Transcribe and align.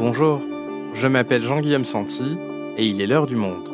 Bonjour, 0.00 0.40
je 0.94 1.06
m'appelle 1.08 1.42
Jean-Guillaume 1.42 1.84
Santi 1.84 2.38
et 2.78 2.86
il 2.86 3.02
est 3.02 3.06
l'heure 3.06 3.26
du 3.26 3.36
monde. 3.36 3.68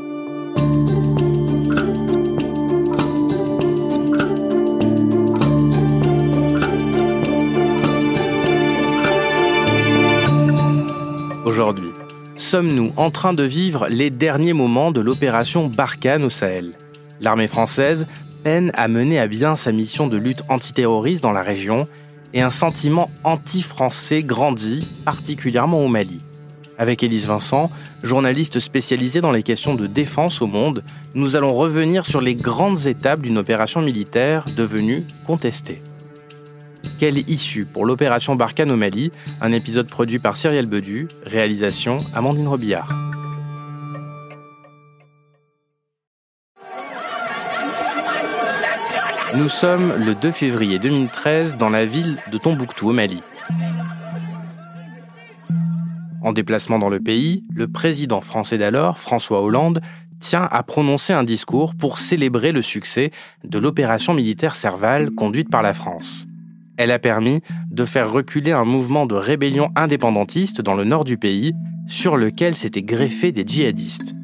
Aujourd'hui, 11.44 11.90
sommes-nous 12.34 12.93
en 12.97 13.12
train 13.12 13.33
de 13.33 13.44
vivre 13.44 13.87
les 13.88 14.11
derniers 14.11 14.52
moments 14.52 14.90
de 14.90 15.01
l'opération 15.01 15.69
Barkhane 15.69 16.24
au 16.24 16.29
Sahel? 16.29 16.73
L'armée 17.20 17.47
française 17.47 18.09
peine 18.43 18.73
à 18.74 18.88
mener 18.88 19.20
à 19.20 19.29
bien 19.29 19.55
sa 19.55 19.70
mission 19.70 20.09
de 20.09 20.16
lutte 20.16 20.43
antiterroriste 20.48 21.23
dans 21.23 21.30
la 21.30 21.43
région 21.43 21.87
et 22.34 22.43
un 22.43 22.51
sentiment 22.51 23.11
anti-français 23.25 24.23
grandit, 24.23 24.87
particulièrement 25.05 25.84
au 25.84 25.89
Mali. 25.89 26.21
Avec 26.79 27.03
Élise 27.03 27.27
Vincent, 27.27 27.71
journaliste 28.03 28.61
spécialisée 28.61 29.21
dans 29.21 29.33
les 29.33 29.43
questions 29.43 29.75
de 29.75 29.87
défense 29.87 30.43
au 30.43 30.47
monde, 30.47 30.84
nous 31.15 31.37
allons 31.37 31.53
revenir 31.53 32.05
sur 32.05 32.20
les 32.20 32.34
grandes 32.34 32.87
étapes 32.87 33.23
d'une 33.23 33.39
opération 33.39 33.81
militaire 33.81 34.45
devenue 34.57 35.07
contestée. 35.27 35.83
Quelle 36.98 37.19
issue 37.31 37.65
pour 37.65 37.87
l'opération 37.87 38.37
Barkhane 38.37 38.70
au 38.70 38.77
Mali? 38.77 39.11
Un 39.41 39.53
épisode 39.53 39.87
produit 39.87 40.19
par 40.19 40.37
Cyrielle 40.37 40.67
Bedu, 40.67 41.09
réalisation 41.25 41.98
Amandine 42.15 42.48
Robillard. 42.48 43.05
Nous 49.37 49.51
sommes 49.51 49.93
le 50.03 50.15
2 50.15 50.31
février 50.31 50.79
2013 50.79 51.59
dans 51.59 51.69
la 51.69 51.85
ville 51.85 52.17
de 52.33 52.39
Tombouctou 52.39 52.89
au 52.89 52.93
Mali. 52.95 53.21
En 56.23 56.33
déplacement 56.33 56.78
dans 56.78 56.89
le 56.89 57.01
pays, 57.01 57.45
le 57.53 57.69
président 57.69 58.23
français 58.23 58.56
d'alors, 58.56 58.98
François 58.98 59.43
Hollande, 59.43 59.83
tient 60.20 60.48
à 60.51 60.62
prononcer 60.62 61.12
un 61.12 61.23
discours 61.23 61.75
pour 61.75 61.98
célébrer 61.98 62.51
le 62.51 62.62
succès 62.62 63.11
de 63.45 63.59
l'opération 63.59 64.15
militaire 64.15 64.55
Serval 64.55 65.11
conduite 65.11 65.50
par 65.50 65.61
la 65.61 65.75
France. 65.75 66.27
Elle 66.78 66.91
a 66.91 66.98
permis 66.98 67.43
de 67.71 67.84
faire 67.84 68.11
reculer 68.11 68.53
un 68.53 68.65
mouvement 68.65 69.05
de 69.05 69.17
rébellion 69.17 69.69
indépendantiste 69.77 70.62
dans 70.62 70.75
le 70.75 70.84
nord 70.84 71.05
du 71.05 71.19
pays, 71.19 71.53
sur 71.87 72.17
lequel 72.17 72.55
s'étaient 72.55 72.83
greffés 72.83 73.33
des 73.33 73.47
djihadistes. 73.47 74.15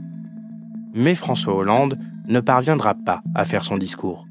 Mais 0.94 1.14
François 1.14 1.54
Hollande 1.54 1.98
ne 2.28 2.40
parviendra 2.40 2.94
pas 2.94 3.20
à 3.34 3.44
faire 3.44 3.64
son 3.64 3.76
discours. 3.76 4.26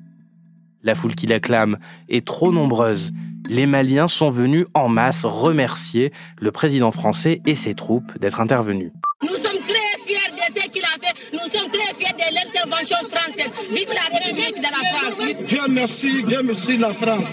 La 0.83 0.95
foule 0.95 1.13
qui 1.15 1.27
l'acclame 1.27 1.77
est 2.09 2.25
trop 2.25 2.51
nombreuse. 2.51 3.11
Les 3.47 3.67
Maliens 3.67 4.07
sont 4.07 4.29
venus 4.29 4.65
en 4.73 4.87
masse 4.87 5.25
remercier 5.25 6.11
le 6.39 6.51
président 6.51 6.91
français 6.91 7.41
et 7.45 7.55
ses 7.55 7.75
troupes 7.75 8.17
d'être 8.19 8.41
intervenus. 8.41 8.91
Nous 9.21 9.35
sommes 9.35 9.61
très 9.67 10.05
fiers 10.07 10.31
de 10.31 10.59
ce 10.59 10.69
qu'il 10.69 10.83
a 10.83 10.97
fait. 10.99 11.13
Nous 11.33 11.51
sommes 11.51 11.71
très 11.71 11.93
fiers 11.95 12.13
de 12.13 12.33
l'intervention 12.33 12.97
française. 13.09 13.51
Vive 13.69 13.89
la 13.89 14.17
République 14.17 14.55
de 14.57 14.63
la 14.63 14.83
France. 14.95 15.47
Dieu 15.47 15.61
merci, 15.69 16.23
Dieu 16.25 16.41
merci 16.43 16.77
la 16.77 16.93
France. 16.93 17.29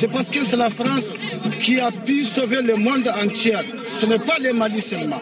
C'est 0.00 0.10
parce 0.10 0.28
que 0.30 0.44
c'est 0.46 0.56
la 0.56 0.70
France 0.70 1.04
qui 1.64 1.78
a 1.78 1.90
pu 1.90 2.24
sauver 2.34 2.62
le 2.62 2.76
monde 2.76 3.08
entier. 3.08 3.56
Ce 4.00 4.06
n'est 4.06 4.18
pas 4.18 4.38
les 4.38 4.52
Mali 4.52 4.80
seulement. 4.80 5.20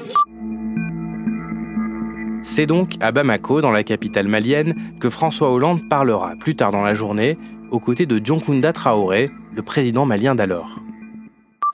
C'est 2.42 2.66
donc 2.66 2.92
à 3.00 3.10
Bamako, 3.10 3.62
dans 3.62 3.70
la 3.70 3.82
capitale 3.82 4.28
malienne, 4.28 4.74
que 5.00 5.08
François 5.08 5.50
Hollande 5.50 5.88
parlera 5.88 6.34
plus 6.36 6.54
tard 6.54 6.72
dans 6.72 6.82
la 6.82 6.92
journée 6.92 7.38
aux 7.74 7.80
côtés 7.80 8.06
de 8.06 8.20
Dionkunda 8.20 8.72
Traoré, 8.72 9.32
le 9.52 9.62
président 9.62 10.06
malien 10.06 10.36
d'alors. 10.36 10.78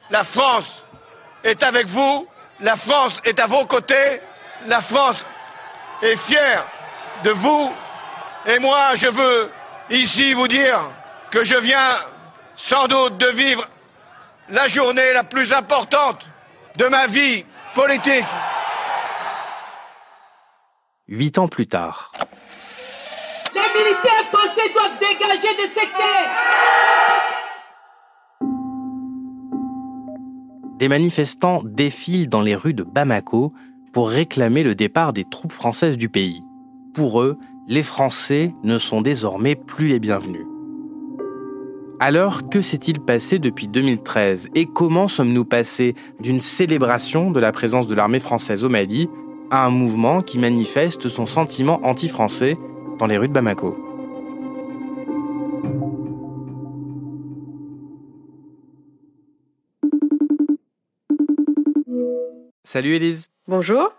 La 0.08 0.24
France 0.24 0.82
est 1.44 1.62
avec 1.62 1.88
vous, 1.88 2.26
la 2.60 2.76
France 2.78 3.20
est 3.24 3.38
à 3.38 3.46
vos 3.46 3.66
côtés, 3.66 4.20
la 4.66 4.80
France 4.80 5.18
est 6.00 6.16
fière 6.26 6.66
de 7.22 7.30
vous, 7.32 7.70
et 8.46 8.58
moi 8.60 8.92
je 8.94 9.08
veux 9.08 9.50
ici 9.90 10.32
vous 10.32 10.48
dire 10.48 10.88
que 11.30 11.44
je 11.44 11.56
viens 11.60 11.90
sans 12.56 12.86
doute 12.88 13.18
de 13.18 13.28
vivre 13.32 13.68
la 14.48 14.64
journée 14.68 15.12
la 15.12 15.24
plus 15.24 15.52
importante 15.52 16.24
de 16.76 16.86
ma 16.86 17.08
vie 17.08 17.44
politique. 17.74 18.24
Huit 21.08 21.36
ans 21.36 21.48
plus 21.48 21.66
tard. 21.66 22.10
Les 23.54 23.60
militaires 23.60 24.24
français 24.32 24.72
doivent 24.72 24.89
Des 30.80 30.88
manifestants 30.88 31.60
défilent 31.62 32.30
dans 32.30 32.40
les 32.40 32.54
rues 32.54 32.72
de 32.72 32.84
Bamako 32.84 33.52
pour 33.92 34.08
réclamer 34.08 34.62
le 34.62 34.74
départ 34.74 35.12
des 35.12 35.24
troupes 35.24 35.52
françaises 35.52 35.98
du 35.98 36.08
pays. 36.08 36.42
Pour 36.94 37.20
eux, 37.20 37.36
les 37.68 37.82
Français 37.82 38.54
ne 38.64 38.78
sont 38.78 39.02
désormais 39.02 39.56
plus 39.56 39.88
les 39.88 40.00
bienvenus. 40.00 40.46
Alors, 42.00 42.48
que 42.48 42.62
s'est-il 42.62 42.98
passé 42.98 43.38
depuis 43.38 43.68
2013 43.68 44.48
et 44.54 44.64
comment 44.64 45.06
sommes-nous 45.06 45.44
passés 45.44 45.94
d'une 46.18 46.40
célébration 46.40 47.30
de 47.30 47.40
la 47.40 47.52
présence 47.52 47.86
de 47.86 47.94
l'armée 47.94 48.18
française 48.18 48.64
au 48.64 48.70
Mali 48.70 49.10
à 49.50 49.66
un 49.66 49.70
mouvement 49.70 50.22
qui 50.22 50.38
manifeste 50.38 51.10
son 51.10 51.26
sentiment 51.26 51.80
anti-français 51.82 52.56
dans 52.98 53.06
les 53.06 53.18
rues 53.18 53.28
de 53.28 53.34
Bamako? 53.34 53.89
Salut 62.64 62.94
Élise. 62.94 63.30
Bonjour. 63.48 63.92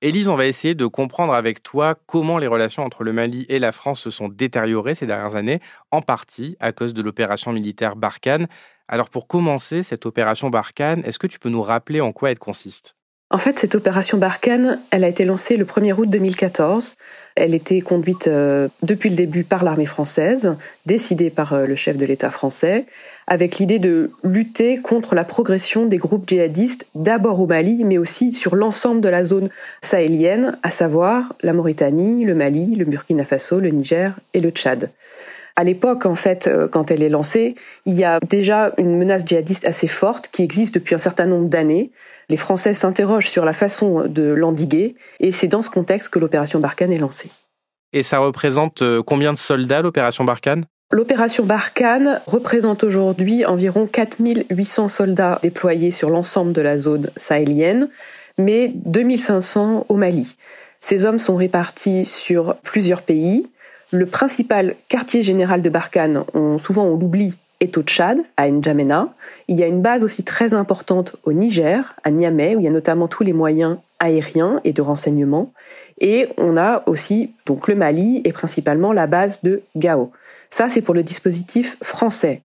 Élise, 0.00 0.28
on 0.28 0.36
va 0.36 0.46
essayer 0.46 0.74
de 0.74 0.86
comprendre 0.86 1.34
avec 1.34 1.62
toi 1.62 1.96
comment 2.06 2.38
les 2.38 2.46
relations 2.46 2.84
entre 2.84 3.02
le 3.02 3.12
Mali 3.12 3.44
et 3.48 3.58
la 3.58 3.72
France 3.72 4.00
se 4.00 4.10
sont 4.10 4.28
détériorées 4.28 4.94
ces 4.94 5.06
dernières 5.06 5.34
années, 5.34 5.60
en 5.90 6.02
partie 6.02 6.56
à 6.60 6.72
cause 6.72 6.94
de 6.94 7.02
l'opération 7.02 7.52
militaire 7.52 7.96
Barkhane. 7.96 8.46
Alors 8.86 9.10
pour 9.10 9.26
commencer, 9.26 9.82
cette 9.82 10.06
opération 10.06 10.50
Barkhane, 10.50 11.02
est-ce 11.04 11.18
que 11.18 11.26
tu 11.26 11.38
peux 11.38 11.48
nous 11.48 11.62
rappeler 11.62 12.00
en 12.00 12.12
quoi 12.12 12.30
elle 12.30 12.38
consiste? 12.38 12.97
En 13.30 13.36
fait, 13.36 13.58
cette 13.58 13.74
opération 13.74 14.16
Barkhane, 14.16 14.80
elle 14.90 15.04
a 15.04 15.08
été 15.08 15.26
lancée 15.26 15.58
le 15.58 15.66
1er 15.66 15.92
août 15.92 16.08
2014. 16.08 16.96
Elle 17.34 17.54
était 17.54 17.82
conduite 17.82 18.26
euh, 18.26 18.68
depuis 18.82 19.10
le 19.10 19.16
début 19.16 19.44
par 19.44 19.64
l'armée 19.64 19.86
française, 19.86 20.56
décidée 20.86 21.28
par 21.28 21.52
euh, 21.52 21.66
le 21.66 21.76
chef 21.76 21.98
de 21.98 22.06
l'État 22.06 22.30
français, 22.30 22.86
avec 23.26 23.58
l'idée 23.58 23.78
de 23.78 24.10
lutter 24.24 24.78
contre 24.78 25.14
la 25.14 25.24
progression 25.24 25.84
des 25.84 25.98
groupes 25.98 26.26
djihadistes, 26.26 26.86
d'abord 26.94 27.38
au 27.38 27.46
Mali, 27.46 27.84
mais 27.84 27.98
aussi 27.98 28.32
sur 28.32 28.56
l'ensemble 28.56 29.02
de 29.02 29.10
la 29.10 29.22
zone 29.22 29.50
sahélienne, 29.82 30.56
à 30.62 30.70
savoir 30.70 31.34
la 31.42 31.52
Mauritanie, 31.52 32.24
le 32.24 32.34
Mali, 32.34 32.76
le 32.76 32.86
Burkina 32.86 33.24
Faso, 33.24 33.60
le 33.60 33.68
Niger 33.68 34.18
et 34.32 34.40
le 34.40 34.50
Tchad. 34.50 34.90
À 35.54 35.64
l'époque, 35.64 36.06
en 36.06 36.14
fait, 36.14 36.46
euh, 36.46 36.66
quand 36.66 36.90
elle 36.90 37.02
est 37.02 37.08
lancée, 37.08 37.56
il 37.84 37.94
y 37.94 38.04
a 38.04 38.20
déjà 38.20 38.72
une 38.78 38.96
menace 38.96 39.26
djihadiste 39.26 39.66
assez 39.66 39.88
forte 39.88 40.28
qui 40.32 40.42
existe 40.42 40.74
depuis 40.74 40.94
un 40.94 40.98
certain 40.98 41.26
nombre 41.26 41.48
d'années. 41.48 41.90
Les 42.28 42.36
Français 42.36 42.74
s'interrogent 42.74 43.30
sur 43.30 43.44
la 43.44 43.52
façon 43.52 44.04
de 44.06 44.32
l'endiguer 44.32 44.94
et 45.20 45.32
c'est 45.32 45.48
dans 45.48 45.62
ce 45.62 45.70
contexte 45.70 46.10
que 46.10 46.18
l'opération 46.18 46.60
Barkhane 46.60 46.92
est 46.92 46.98
lancée. 46.98 47.30
Et 47.92 48.02
ça 48.02 48.18
représente 48.18 48.82
euh, 48.82 49.02
combien 49.02 49.32
de 49.32 49.38
soldats 49.38 49.80
l'opération 49.80 50.24
Barkhane? 50.24 50.66
L'opération 50.90 51.44
Barkhane 51.44 52.20
représente 52.26 52.84
aujourd'hui 52.84 53.44
environ 53.44 53.86
4800 53.86 54.88
soldats 54.88 55.38
déployés 55.42 55.90
sur 55.90 56.10
l'ensemble 56.10 56.52
de 56.52 56.60
la 56.60 56.78
zone 56.78 57.10
sahélienne, 57.16 57.88
mais 58.38 58.72
2500 58.74 59.86
au 59.88 59.96
Mali. 59.96 60.36
Ces 60.80 61.04
hommes 61.04 61.18
sont 61.18 61.36
répartis 61.36 62.04
sur 62.04 62.56
plusieurs 62.56 63.02
pays. 63.02 63.46
Le 63.90 64.06
principal 64.06 64.76
quartier 64.88 65.22
général 65.22 65.60
de 65.60 65.68
Barkhane, 65.68 66.24
souvent 66.58 66.84
on 66.84 66.96
l'oublie, 66.96 67.34
est 67.60 67.76
au 67.76 67.82
Tchad, 67.82 68.18
à 68.36 68.48
N'Djamena. 68.48 69.12
Il 69.48 69.58
y 69.58 69.62
a 69.62 69.66
une 69.66 69.82
base 69.82 70.04
aussi 70.04 70.22
très 70.22 70.54
importante 70.54 71.16
au 71.24 71.32
Niger, 71.32 71.94
à 72.04 72.10
Niamey, 72.10 72.56
où 72.56 72.60
il 72.60 72.64
y 72.64 72.68
a 72.68 72.70
notamment 72.72 73.08
tous 73.08 73.24
les 73.24 73.32
moyens 73.32 73.78
aériens 73.98 74.60
et 74.64 74.72
de 74.72 74.82
renseignement. 74.82 75.52
Et 76.00 76.28
on 76.36 76.56
a 76.56 76.82
aussi 76.86 77.32
donc 77.46 77.66
le 77.68 77.74
Mali 77.74 78.20
et 78.24 78.32
principalement 78.32 78.92
la 78.92 79.06
base 79.06 79.42
de 79.42 79.62
Gao. 79.76 80.12
Ça, 80.50 80.68
c'est 80.68 80.80
pour 80.80 80.94
le 80.94 81.02
dispositif 81.02 81.76
français. 81.82 82.42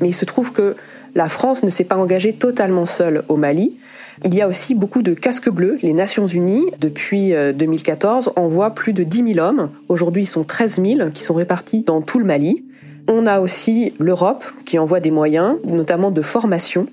Mais 0.00 0.08
il 0.08 0.14
se 0.14 0.24
trouve 0.26 0.52
que 0.52 0.76
la 1.14 1.28
France 1.28 1.62
ne 1.62 1.70
s'est 1.70 1.84
pas 1.84 1.96
engagée 1.96 2.34
totalement 2.34 2.84
seule 2.84 3.24
au 3.28 3.36
Mali. 3.36 3.78
Il 4.24 4.34
y 4.34 4.42
a 4.42 4.48
aussi 4.48 4.74
beaucoup 4.74 5.02
de 5.02 5.14
casques 5.14 5.50
bleus. 5.50 5.78
Les 5.82 5.92
Nations 5.92 6.26
Unies, 6.26 6.66
depuis 6.78 7.32
2014, 7.54 8.28
euh, 8.28 8.40
envoient 8.40 8.70
plus 8.70 8.92
de 8.92 9.02
10 9.02 9.34
000 9.34 9.46
hommes. 9.46 9.70
Aujourd'hui, 9.88 10.22
ils 10.22 10.26
sont 10.26 10.44
13 10.44 10.82
000 10.82 11.10
qui 11.10 11.22
sont 11.22 11.34
répartis 11.34 11.82
dans 11.82 12.00
tout 12.02 12.18
le 12.18 12.24
Mali. 12.24 12.65
On 13.08 13.26
a 13.26 13.40
aussi 13.40 13.92
l'Europe 13.98 14.44
qui 14.64 14.78
envoie 14.78 15.00
des 15.00 15.10
moyens, 15.10 15.56
notamment 15.64 16.10
de 16.10 16.22
formation. 16.22 16.86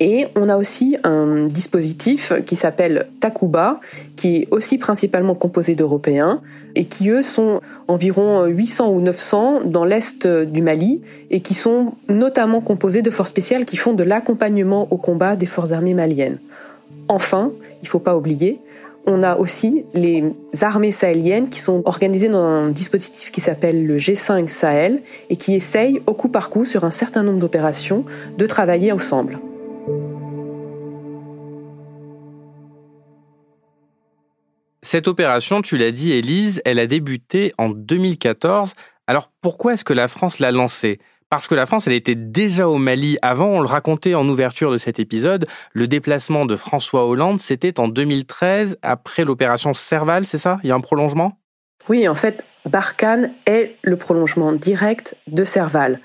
Et 0.00 0.26
on 0.36 0.48
a 0.48 0.56
aussi 0.56 0.96
un 1.02 1.46
dispositif 1.46 2.32
qui 2.46 2.54
s'appelle 2.54 3.08
Takuba, 3.20 3.80
qui 4.14 4.36
est 4.36 4.48
aussi 4.52 4.78
principalement 4.78 5.34
composé 5.34 5.74
d'Européens 5.74 6.40
et 6.76 6.84
qui, 6.84 7.08
eux, 7.08 7.22
sont 7.22 7.60
environ 7.88 8.44
800 8.44 8.90
ou 8.90 9.00
900 9.00 9.62
dans 9.64 9.84
l'est 9.84 10.26
du 10.26 10.62
Mali 10.62 11.00
et 11.30 11.40
qui 11.40 11.54
sont 11.54 11.94
notamment 12.08 12.60
composés 12.60 13.02
de 13.02 13.10
forces 13.10 13.30
spéciales 13.30 13.64
qui 13.64 13.76
font 13.76 13.92
de 13.92 14.04
l'accompagnement 14.04 14.86
au 14.92 14.96
combat 14.96 15.34
des 15.34 15.46
forces 15.46 15.72
armées 15.72 15.94
maliennes. 15.94 16.38
Enfin, 17.08 17.50
il 17.82 17.86
ne 17.86 17.88
faut 17.88 17.98
pas 17.98 18.16
oublier, 18.16 18.60
on 19.08 19.22
a 19.22 19.36
aussi 19.36 19.84
les 19.94 20.22
armées 20.60 20.92
sahéliennes 20.92 21.48
qui 21.48 21.60
sont 21.60 21.82
organisées 21.86 22.28
dans 22.28 22.44
un 22.44 22.68
dispositif 22.68 23.32
qui 23.32 23.40
s'appelle 23.40 23.86
le 23.86 23.96
G5 23.96 24.48
Sahel 24.48 25.02
et 25.30 25.36
qui 25.36 25.54
essayent 25.54 26.02
au 26.06 26.12
coup 26.12 26.28
par 26.28 26.50
coup 26.50 26.64
sur 26.64 26.84
un 26.84 26.90
certain 26.90 27.22
nombre 27.22 27.38
d'opérations 27.38 28.04
de 28.36 28.46
travailler 28.46 28.92
ensemble. 28.92 29.38
Cette 34.82 35.08
opération, 35.08 35.60
tu 35.60 35.76
l'as 35.76 35.90
dit, 35.90 36.12
Élise, 36.12 36.62
elle 36.64 36.78
a 36.78 36.86
débuté 36.86 37.52
en 37.58 37.70
2014. 37.70 38.74
Alors 39.06 39.30
pourquoi 39.40 39.74
est-ce 39.74 39.84
que 39.84 39.92
la 39.92 40.08
France 40.08 40.38
l'a 40.38 40.52
lancée? 40.52 40.98
Parce 41.30 41.48
que 41.48 41.54
la 41.54 41.66
France, 41.66 41.86
elle 41.86 41.92
était 41.92 42.14
déjà 42.14 42.68
au 42.68 42.76
Mali 42.76 43.18
avant, 43.22 43.48
on 43.48 43.60
le 43.60 43.68
racontait 43.68 44.14
en 44.14 44.28
ouverture 44.28 44.72
de 44.72 44.78
cet 44.78 44.98
épisode, 44.98 45.46
le 45.72 45.86
déplacement 45.86 46.46
de 46.46 46.56
François 46.56 47.06
Hollande, 47.06 47.40
c'était 47.40 47.78
en 47.80 47.88
2013, 47.88 48.78
après 48.82 49.24
l'opération 49.24 49.74
Serval, 49.74 50.24
c'est 50.24 50.38
ça? 50.38 50.58
Il 50.62 50.68
y 50.68 50.72
a 50.72 50.74
un 50.74 50.80
prolongement? 50.80 51.38
Oui, 51.88 52.08
en 52.08 52.14
fait, 52.14 52.44
Barkhane 52.66 53.30
est 53.46 53.76
le 53.82 53.96
prolongement 53.96 54.52
direct 54.52 55.16
de 55.26 55.44
Serval. 55.44 56.00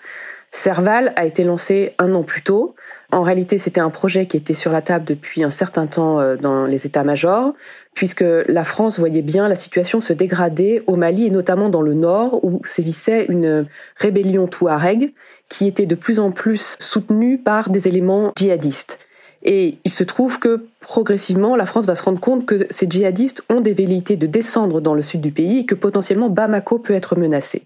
Serval 0.55 1.13
a 1.15 1.25
été 1.25 1.43
lancé 1.43 1.93
un 1.97 2.13
an 2.13 2.21
plus 2.21 2.43
tôt. 2.43 2.75
En 3.11 3.23
réalité, 3.23 3.57
c'était 3.57 3.81
un 3.81 3.89
projet 3.89 4.27
qui 4.27 4.37
était 4.37 4.53
sur 4.53 4.71
la 4.71 4.83
table 4.83 5.03
depuis 5.03 5.43
un 5.43 5.49
certain 5.49 5.87
temps 5.87 6.19
euh, 6.19 6.35
dans 6.35 6.65
les 6.65 6.85
états-majors, 6.85 7.53
puisque 7.95 8.23
la 8.47 8.63
France 8.63 8.99
voyait 8.99 9.23
bien 9.23 9.49
la 9.49 9.55
situation 9.55 9.99
se 9.99 10.13
dégrader 10.13 10.83
au 10.85 10.95
Mali 10.95 11.25
et 11.25 11.31
notamment 11.31 11.69
dans 11.69 11.81
le 11.81 11.95
nord 11.95 12.43
où 12.45 12.61
sévissait 12.65 13.25
une 13.29 13.65
rébellion 13.97 14.45
touareg 14.45 15.11
qui 15.49 15.67
était 15.67 15.87
de 15.87 15.95
plus 15.95 16.19
en 16.19 16.29
plus 16.29 16.75
soutenue 16.79 17.39
par 17.39 17.71
des 17.71 17.87
éléments 17.87 18.31
djihadistes. 18.37 18.99
Et 19.41 19.79
il 19.83 19.91
se 19.91 20.03
trouve 20.03 20.39
que 20.39 20.67
progressivement, 20.79 21.55
la 21.55 21.65
France 21.65 21.87
va 21.87 21.95
se 21.95 22.03
rendre 22.03 22.19
compte 22.19 22.45
que 22.45 22.57
ces 22.69 22.85
djihadistes 22.87 23.43
ont 23.49 23.59
des 23.59 23.73
velléités 23.73 24.17
de 24.17 24.27
descendre 24.27 24.81
dans 24.81 24.93
le 24.93 25.01
sud 25.01 25.19
du 25.19 25.31
pays 25.31 25.59
et 25.59 25.65
que 25.65 25.75
potentiellement 25.75 26.29
Bamako 26.29 26.77
peut 26.77 26.93
être 26.93 27.17
menacé. 27.17 27.63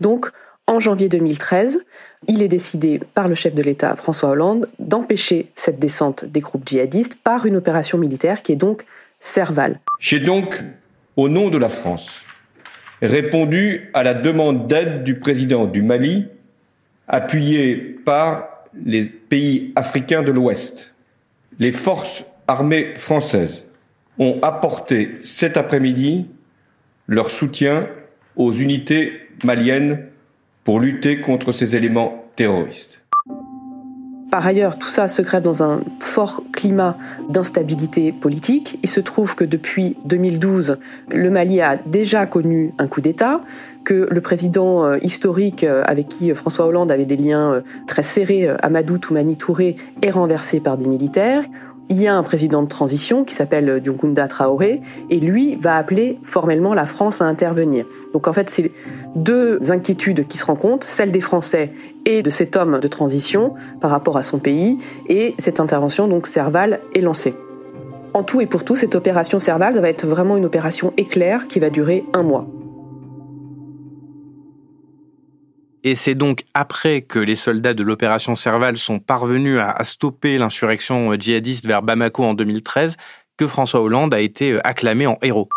Donc, 0.00 0.30
en 0.66 0.80
janvier 0.80 1.08
2013, 1.08 1.84
il 2.28 2.42
est 2.42 2.48
décidé 2.48 3.00
par 3.14 3.28
le 3.28 3.34
chef 3.34 3.54
de 3.54 3.62
l'État, 3.62 3.94
François 3.96 4.30
Hollande, 4.30 4.68
d'empêcher 4.78 5.46
cette 5.54 5.78
descente 5.78 6.24
des 6.24 6.40
groupes 6.40 6.68
djihadistes 6.68 7.16
par 7.22 7.46
une 7.46 7.56
opération 7.56 7.98
militaire 7.98 8.42
qui 8.42 8.52
est 8.52 8.56
donc 8.56 8.84
Serval. 9.20 9.80
J'ai 10.00 10.18
donc, 10.18 10.62
au 11.16 11.28
nom 11.28 11.50
de 11.50 11.58
la 11.58 11.68
France, 11.68 12.22
répondu 13.00 13.90
à 13.94 14.02
la 14.02 14.14
demande 14.14 14.66
d'aide 14.66 15.04
du 15.04 15.18
président 15.18 15.66
du 15.66 15.82
Mali, 15.82 16.26
appuyé 17.08 17.76
par 17.76 18.48
les 18.84 19.04
pays 19.04 19.72
africains 19.76 20.22
de 20.22 20.32
l'Ouest. 20.32 20.94
Les 21.58 21.72
forces 21.72 22.24
armées 22.48 22.92
françaises 22.94 23.64
ont 24.18 24.38
apporté 24.42 25.16
cet 25.22 25.56
après-midi 25.56 26.26
leur 27.06 27.30
soutien 27.30 27.88
aux 28.34 28.52
unités 28.52 29.12
maliennes 29.44 30.06
pour 30.66 30.80
lutter 30.80 31.20
contre 31.20 31.52
ces 31.52 31.76
éléments 31.76 32.24
terroristes. 32.34 33.00
Par 34.32 34.44
ailleurs, 34.44 34.76
tout 34.76 34.88
ça 34.88 35.06
se 35.06 35.22
grève 35.22 35.44
dans 35.44 35.62
un 35.62 35.80
fort 36.00 36.42
climat 36.52 36.98
d'instabilité 37.30 38.10
politique. 38.10 38.76
Il 38.82 38.88
se 38.88 38.98
trouve 38.98 39.36
que 39.36 39.44
depuis 39.44 39.96
2012, 40.06 40.78
le 41.14 41.30
Mali 41.30 41.60
a 41.60 41.76
déjà 41.76 42.26
connu 42.26 42.72
un 42.78 42.88
coup 42.88 43.00
d'État, 43.00 43.42
que 43.84 44.08
le 44.10 44.20
président 44.20 44.84
euh, 44.84 44.98
historique 45.02 45.62
euh, 45.62 45.84
avec 45.86 46.08
qui 46.08 46.34
François 46.34 46.66
Hollande 46.66 46.90
avait 46.90 47.04
des 47.04 47.16
liens 47.16 47.52
euh, 47.52 47.60
très 47.86 48.02
serrés, 48.02 48.48
Amadou 48.60 48.98
Toumani 48.98 49.36
Touré, 49.36 49.76
est 50.02 50.10
renversé 50.10 50.58
par 50.58 50.76
des 50.76 50.88
militaires 50.88 51.44
il 51.88 52.00
y 52.00 52.06
a 52.06 52.14
un 52.14 52.22
président 52.22 52.62
de 52.62 52.68
transition 52.68 53.24
qui 53.24 53.34
s'appelle 53.34 53.80
Dioukunda 53.80 54.26
Traoré 54.28 54.80
et 55.08 55.20
lui 55.20 55.56
va 55.56 55.76
appeler 55.76 56.18
formellement 56.22 56.74
la 56.74 56.84
France 56.84 57.20
à 57.20 57.26
intervenir. 57.26 57.86
Donc 58.12 58.26
en 58.26 58.32
fait, 58.32 58.50
c'est 58.50 58.72
deux 59.14 59.60
inquiétudes 59.70 60.26
qui 60.26 60.36
se 60.36 60.46
rencontrent, 60.46 60.86
celle 60.86 61.12
des 61.12 61.20
Français 61.20 61.70
et 62.04 62.22
de 62.22 62.30
cet 62.30 62.56
homme 62.56 62.80
de 62.80 62.88
transition 62.88 63.54
par 63.80 63.90
rapport 63.90 64.16
à 64.16 64.22
son 64.22 64.38
pays 64.38 64.78
et 65.08 65.34
cette 65.38 65.60
intervention 65.60 66.08
donc 66.08 66.26
Serval 66.26 66.80
est 66.94 67.00
lancée. 67.00 67.34
En 68.14 68.22
tout 68.22 68.40
et 68.40 68.46
pour 68.46 68.64
tout, 68.64 68.76
cette 68.76 68.94
opération 68.94 69.38
Serval 69.38 69.78
va 69.78 69.88
être 69.88 70.06
vraiment 70.06 70.36
une 70.36 70.46
opération 70.46 70.92
éclair 70.96 71.46
qui 71.48 71.60
va 71.60 71.70
durer 71.70 72.04
un 72.14 72.22
mois. 72.22 72.46
Et 75.88 75.94
c'est 75.94 76.16
donc 76.16 76.42
après 76.52 77.02
que 77.02 77.20
les 77.20 77.36
soldats 77.36 77.72
de 77.72 77.84
l'opération 77.84 78.34
Serval 78.34 78.76
sont 78.76 78.98
parvenus 78.98 79.60
à, 79.60 79.84
stopper 79.84 80.36
l'insurrection 80.36 81.14
djihadiste 81.14 81.64
vers 81.64 81.80
Bamako 81.80 82.24
en 82.24 82.34
2013 82.34 82.96
que 83.36 83.46
François 83.46 83.80
Hollande 83.80 84.12
a 84.12 84.18
été 84.18 84.50
euh, 84.50 84.66
acclamé 84.66 85.06
en 85.06 85.16
héros. 85.22 85.48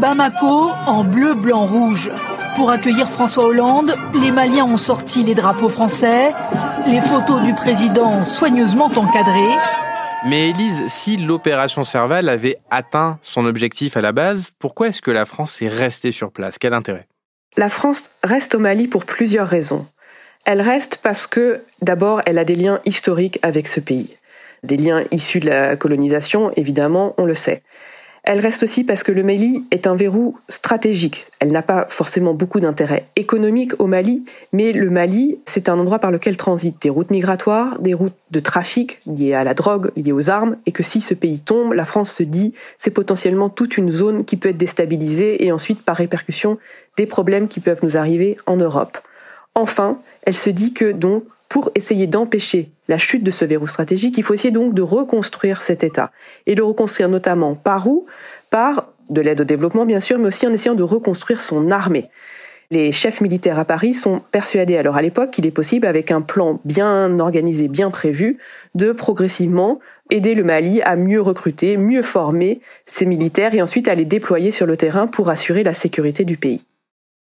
Bamako 0.00 0.70
en 0.86 1.04
bleu, 1.04 1.34
blanc, 1.34 1.68
rouge. 1.68 2.10
Pour 2.56 2.68
accueillir 2.68 3.08
François 3.12 3.44
Hollande, 3.44 3.94
les 4.12 4.32
Maliens 4.32 4.64
ont 4.64 4.76
sorti 4.76 5.22
les 5.22 5.36
drapeaux 5.36 5.68
français, 5.68 6.32
les 6.88 7.00
photos 7.02 7.44
du 7.44 7.54
président 7.54 8.24
soigneusement 8.40 8.86
encadrées. 8.86 9.56
Mais 10.26 10.50
Élise, 10.50 10.88
si 10.88 11.16
l'opération 11.16 11.84
Serval 11.84 12.28
avait 12.28 12.56
atteint 12.72 13.20
son 13.22 13.46
objectif 13.46 13.96
à 13.96 14.00
la 14.00 14.10
base, 14.10 14.50
pourquoi 14.58 14.88
est-ce 14.88 15.00
que 15.00 15.12
la 15.12 15.26
France 15.26 15.62
est 15.62 15.68
restée 15.68 16.10
sur 16.10 16.32
place? 16.32 16.58
Quel 16.58 16.74
intérêt? 16.74 17.06
La 17.56 17.68
France 17.68 18.10
reste 18.22 18.54
au 18.54 18.58
Mali 18.58 18.88
pour 18.88 19.04
plusieurs 19.04 19.48
raisons. 19.48 19.86
Elle 20.44 20.60
reste 20.60 20.98
parce 21.02 21.26
que, 21.26 21.60
d'abord, 21.82 22.22
elle 22.26 22.38
a 22.38 22.44
des 22.44 22.54
liens 22.54 22.80
historiques 22.84 23.38
avec 23.42 23.68
ce 23.68 23.80
pays. 23.80 24.16
Des 24.62 24.76
liens 24.76 25.04
issus 25.10 25.40
de 25.40 25.48
la 25.48 25.76
colonisation, 25.76 26.52
évidemment, 26.56 27.14
on 27.18 27.24
le 27.24 27.34
sait. 27.34 27.62
Elle 28.24 28.38
reste 28.38 28.62
aussi 28.62 28.84
parce 28.84 29.02
que 29.02 29.10
le 29.10 29.24
Mali 29.24 29.64
est 29.72 29.88
un 29.88 29.96
verrou 29.96 30.38
stratégique. 30.48 31.26
Elle 31.40 31.50
n'a 31.50 31.62
pas 31.62 31.86
forcément 31.88 32.34
beaucoup 32.34 32.60
d'intérêt 32.60 33.06
économique 33.16 33.72
au 33.80 33.88
Mali, 33.88 34.24
mais 34.52 34.70
le 34.70 34.90
Mali, 34.90 35.38
c'est 35.44 35.68
un 35.68 35.76
endroit 35.76 35.98
par 35.98 36.12
lequel 36.12 36.36
transitent 36.36 36.80
des 36.80 36.90
routes 36.90 37.10
migratoires, 37.10 37.80
des 37.80 37.94
routes 37.94 38.16
de 38.30 38.38
trafic 38.38 39.00
liées 39.06 39.34
à 39.34 39.42
la 39.42 39.54
drogue, 39.54 39.90
liées 39.96 40.12
aux 40.12 40.30
armes, 40.30 40.56
et 40.66 40.72
que 40.72 40.84
si 40.84 41.00
ce 41.00 41.14
pays 41.14 41.40
tombe, 41.40 41.72
la 41.72 41.84
France 41.84 42.12
se 42.12 42.22
dit, 42.22 42.54
c'est 42.76 42.92
potentiellement 42.92 43.48
toute 43.48 43.76
une 43.76 43.90
zone 43.90 44.24
qui 44.24 44.36
peut 44.36 44.50
être 44.50 44.56
déstabilisée 44.56 45.44
et 45.44 45.50
ensuite, 45.50 45.82
par 45.82 45.96
répercussion, 45.96 46.58
des 46.96 47.06
problèmes 47.06 47.48
qui 47.48 47.58
peuvent 47.58 47.80
nous 47.82 47.96
arriver 47.96 48.36
en 48.46 48.56
Europe. 48.56 48.98
Enfin, 49.56 49.98
elle 50.22 50.36
se 50.36 50.50
dit 50.50 50.72
que 50.72 50.92
donc 50.92 51.24
pour 51.52 51.70
essayer 51.74 52.06
d'empêcher 52.06 52.70
la 52.88 52.96
chute 52.96 53.22
de 53.22 53.30
ce 53.30 53.44
verrou 53.44 53.66
stratégique, 53.66 54.16
il 54.16 54.24
faut 54.24 54.32
essayer 54.32 54.50
donc 54.50 54.72
de 54.72 54.80
reconstruire 54.80 55.60
cet 55.60 55.84
État. 55.84 56.10
Et 56.46 56.54
de 56.54 56.62
reconstruire 56.62 57.10
notamment 57.10 57.54
par 57.54 57.86
où? 57.86 58.06
Par 58.48 58.88
de 59.10 59.20
l'aide 59.20 59.42
au 59.42 59.44
développement, 59.44 59.84
bien 59.84 60.00
sûr, 60.00 60.18
mais 60.18 60.28
aussi 60.28 60.46
en 60.46 60.52
essayant 60.54 60.74
de 60.74 60.82
reconstruire 60.82 61.42
son 61.42 61.70
armée. 61.70 62.08
Les 62.70 62.90
chefs 62.90 63.20
militaires 63.20 63.58
à 63.58 63.66
Paris 63.66 63.92
sont 63.92 64.22
persuadés 64.32 64.78
alors 64.78 64.96
à 64.96 65.02
l'époque 65.02 65.30
qu'il 65.30 65.44
est 65.44 65.50
possible, 65.50 65.86
avec 65.86 66.10
un 66.10 66.22
plan 66.22 66.58
bien 66.64 67.20
organisé, 67.20 67.68
bien 67.68 67.90
prévu, 67.90 68.38
de 68.74 68.92
progressivement 68.92 69.78
aider 70.08 70.34
le 70.34 70.44
Mali 70.44 70.80
à 70.80 70.96
mieux 70.96 71.20
recruter, 71.20 71.76
mieux 71.76 72.00
former 72.00 72.62
ses 72.86 73.04
militaires 73.04 73.54
et 73.54 73.60
ensuite 73.60 73.88
à 73.88 73.94
les 73.94 74.06
déployer 74.06 74.52
sur 74.52 74.64
le 74.64 74.78
terrain 74.78 75.06
pour 75.06 75.28
assurer 75.28 75.64
la 75.64 75.74
sécurité 75.74 76.24
du 76.24 76.38
pays. 76.38 76.64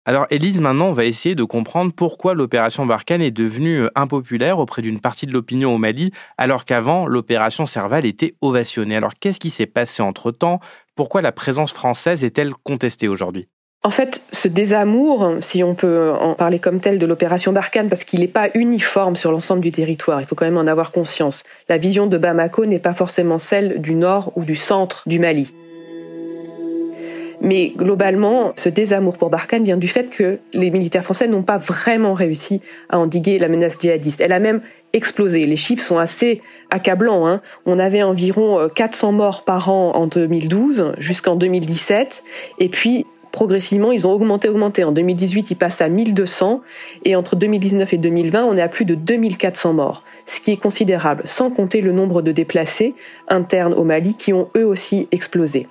Alors 0.09 0.27
Élise, 0.31 0.59
maintenant, 0.59 0.87
on 0.87 0.93
va 0.95 1.05
essayer 1.05 1.35
de 1.35 1.45
comprendre 1.45 1.93
pourquoi 1.95 2.33
l'opération 2.33 2.87
Barkhane 2.87 3.21
est 3.21 3.31
devenue 3.31 3.83
euh, 3.83 3.91
impopulaire 3.95 4.59
auprès 4.59 4.81
d'une 4.81 5.01
partie 5.01 5.27
de 5.27 5.35
l'opinion 5.35 5.75
au 5.75 5.77
Mali, 5.77 6.13
alors 6.39 6.65
qu'avant, 6.65 7.07
l'opération 7.07 7.67
Serval 7.67 8.07
était 8.07 8.33
ovationnée. 8.41 8.97
Alors 8.97 9.13
qu'est-ce 9.21 9.39
qui 9.39 9.51
s'est 9.51 9.67
passé 9.67 10.03
entre-temps? 10.03 10.61
Pourquoi 10.95 11.21
la 11.21 11.31
présence 11.31 11.75
française 11.75 12.25
est-elle 12.25 12.55
contestée 12.55 13.07
aujourd'hui? 13.07 13.49
En 13.83 13.91
fait, 13.91 14.23
ce 14.33 14.49
désamour, 14.49 15.35
si 15.41 15.63
on 15.63 15.75
peut 15.75 16.15
en 16.19 16.33
parler 16.33 16.59
comme 16.59 16.81
tel, 16.81 16.99
de 16.99 17.05
l'opération 17.05 17.53
Barkhane, 17.53 17.91
parce 17.91 18.05
qu'il 18.05 18.21
n'est 18.21 18.29
pas 18.29 18.49
uniforme 18.55 19.15
sur 19.15 19.31
l'ensemble 19.31 19.61
du 19.61 19.73
territoire, 19.73 20.23
il 20.23 20.27
faut 20.27 20.35
quand 20.35 20.47
même 20.47 20.57
en 20.57 20.67
avoir 20.67 20.91
conscience. 20.91 21.45
La 21.69 21.77
vision 21.77 22.07
de 22.07 22.17
Bamako 22.17 22.65
n'est 22.65 22.79
pas 22.79 22.95
forcément 22.95 23.37
celle 23.37 23.79
du 23.83 23.95
nord 23.95 24.33
ou 24.37 24.45
du 24.45 24.57
centre 24.57 25.03
du 25.07 25.19
Mali. 25.19 25.53
Mais 27.41 27.73
globalement, 27.77 28.53
ce 28.57 28.69
désamour 28.69 29.17
pour 29.17 29.31
Barkhane 29.31 29.65
vient 29.65 29.77
du 29.77 29.89
fait 29.89 30.11
que 30.11 30.39
les 30.53 30.71
militaires 30.71 31.05
français 31.05 31.29
n'ont 31.29 31.43
pas 31.43 31.59
vraiment 31.59 32.15
réussi 32.15 32.61
à 32.89 32.99
endiguer 32.99 33.39
la 33.39 33.49
menace 33.49 33.79
djihadiste. 33.81 34.21
Elle 34.21 34.33
a 34.33 34.41
même 34.41 34.61
explosé. 34.93 35.47
Les 35.47 35.57
chiffres 35.57 35.83
sont 35.83 35.99
assez 35.99 36.43
accablants. 36.71 37.27
Hein. 37.29 37.41
On 37.67 37.79
avait 37.79 38.03
environ 38.03 38.69
400 38.75 39.09
euh, 39.09 39.13
morts 39.13 39.45
par 39.45 39.71
an 39.71 39.93
en 39.95 40.07
2012 40.07 40.95
jusqu'en 40.99 41.37
2017. 41.37 42.25
Et 42.59 42.69
puis, 42.69 43.07
progressivement, 43.31 43.93
ils 43.93 44.07
ont 44.07 44.11
augmenté, 44.11 44.49
augmenté. 44.49 44.83
En 44.83 44.93
2018, 44.93 45.53
ils 45.53 45.57
passent 45.57 45.81
à 45.81 45.89
1200 45.89 46.61
et 47.05 47.15
entre 47.15 47.37
2019 47.37 47.93
et 47.93 47.99
2020, 47.99 48.45
on 48.45 48.57
est 48.57 48.63
à 48.63 48.69
plus 48.69 48.85
de 48.85 48.95
2400 48.97 49.75
morts, 49.75 50.03
ce 50.27 50.41
qui 50.41 50.51
est 50.51 50.57
considérable, 50.57 51.23
sans 51.25 51.51
compter 51.51 51.81
le 51.81 51.93
nombre 51.93 52.23
de 52.23 52.33
déplacés 52.33 52.95
internes 53.29 53.75
au 53.75 53.85
Mali 53.85 54.15
qui 54.15 54.33
ont 54.33 54.49
eux 54.57 54.67
aussi 54.67 55.07
explosé. 55.13 55.69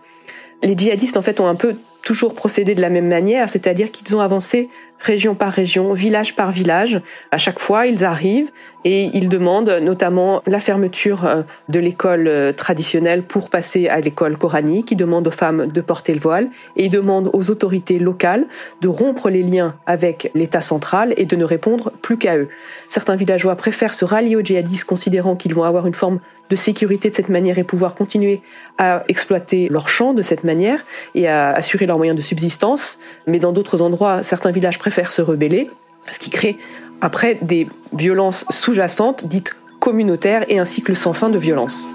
Les 0.63 0.77
djihadistes, 0.77 1.17
en 1.17 1.21
fait, 1.21 1.39
ont 1.39 1.47
un 1.47 1.55
peu 1.55 1.75
toujours 2.07 2.33
procédé 2.33 2.73
de 2.73 2.81
la 2.81 2.89
même 2.89 3.07
manière, 3.07 3.49
c'est-à-dire 3.49 3.91
qu'ils 3.91 4.15
ont 4.15 4.21
avancé 4.21 4.69
région 4.99 5.35
par 5.35 5.51
région, 5.51 5.91
village 5.93 6.35
par 6.35 6.51
village. 6.51 7.01
À 7.31 7.37
chaque 7.37 7.59
fois, 7.59 7.85
ils 7.85 8.05
arrivent 8.05 8.49
et 8.85 9.09
ils 9.13 9.27
demandent 9.29 9.79
notamment 9.81 10.41
la 10.47 10.59
fermeture 10.59 11.25
euh, 11.25 11.41
de 11.67 11.79
l'école 11.79 12.27
euh, 12.27 12.53
traditionnelle 12.53 13.23
pour 13.23 13.49
passer 13.49 13.89
à 13.89 13.99
l'école 13.99 14.37
coranique. 14.37 14.91
Ils 14.91 14.95
demandent 14.95 15.27
aux 15.27 15.31
femmes 15.31 15.67
de 15.67 15.81
porter 15.81 16.13
le 16.13 16.19
voile 16.19 16.47
et 16.77 16.85
ils 16.85 16.89
demandent 16.89 17.29
aux 17.33 17.51
autorités 17.51 17.99
locales 17.99 18.45
de 18.81 18.87
rompre 18.87 19.29
les 19.29 19.43
liens 19.43 19.75
avec 19.85 20.31
l'État 20.33 20.61
central 20.61 21.13
et 21.17 21.25
de 21.25 21.35
ne 21.35 21.43
répondre 21.43 21.91
plus 22.01 22.17
qu'à 22.17 22.37
eux. 22.37 22.47
Certains 22.87 23.17
villageois 23.17 23.55
préfèrent 23.55 23.93
se 23.93 24.05
rallier 24.05 24.35
aux 24.37 24.41
djihadistes 24.41 24.85
considérant 24.85 25.35
qu'ils 25.35 25.53
vont 25.53 25.63
avoir 25.63 25.85
une 25.87 25.93
forme 25.93 26.19
de 26.49 26.55
sécurité 26.55 27.09
de 27.09 27.15
cette 27.15 27.29
manière 27.29 27.57
et 27.57 27.63
pouvoir 27.63 27.95
continuer 27.95 28.41
à 28.77 29.03
exploiter 29.07 29.67
leurs 29.69 29.89
champs 29.89 30.13
de 30.13 30.21
cette 30.21 30.43
manière 30.43 30.83
et 31.15 31.27
à 31.27 31.51
assurer 31.51 31.85
leurs 31.85 31.97
moyens 31.97 32.17
de 32.17 32.21
subsistance. 32.21 32.99
Mais 33.25 33.39
dans 33.39 33.51
d'autres 33.51 33.81
endroits, 33.81 34.23
certains 34.23 34.51
villages 34.51 34.79
préfèrent 34.79 35.11
se 35.11 35.21
rebeller, 35.21 35.69
ce 36.09 36.19
qui 36.19 36.29
crée 36.29 36.57
après 37.01 37.37
des 37.41 37.67
violences 37.93 38.45
sous-jacentes 38.49 39.25
dites 39.25 39.55
communautaires 39.79 40.45
et 40.49 40.59
un 40.59 40.65
cycle 40.65 40.95
sans 40.95 41.13
fin 41.13 41.29
de 41.29 41.37
violence. 41.37 41.87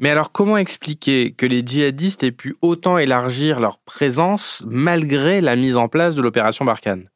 Mais 0.00 0.10
alors 0.10 0.30
comment 0.30 0.58
expliquer 0.58 1.32
que 1.32 1.44
les 1.44 1.66
djihadistes 1.66 2.22
aient 2.22 2.30
pu 2.30 2.54
autant 2.62 2.98
élargir 2.98 3.58
leur 3.58 3.80
présence 3.80 4.64
malgré 4.68 5.40
la 5.40 5.56
mise 5.56 5.76
en 5.76 5.88
place 5.88 6.14
de 6.14 6.22
l'opération 6.22 6.64
Barkhane? 6.64 7.08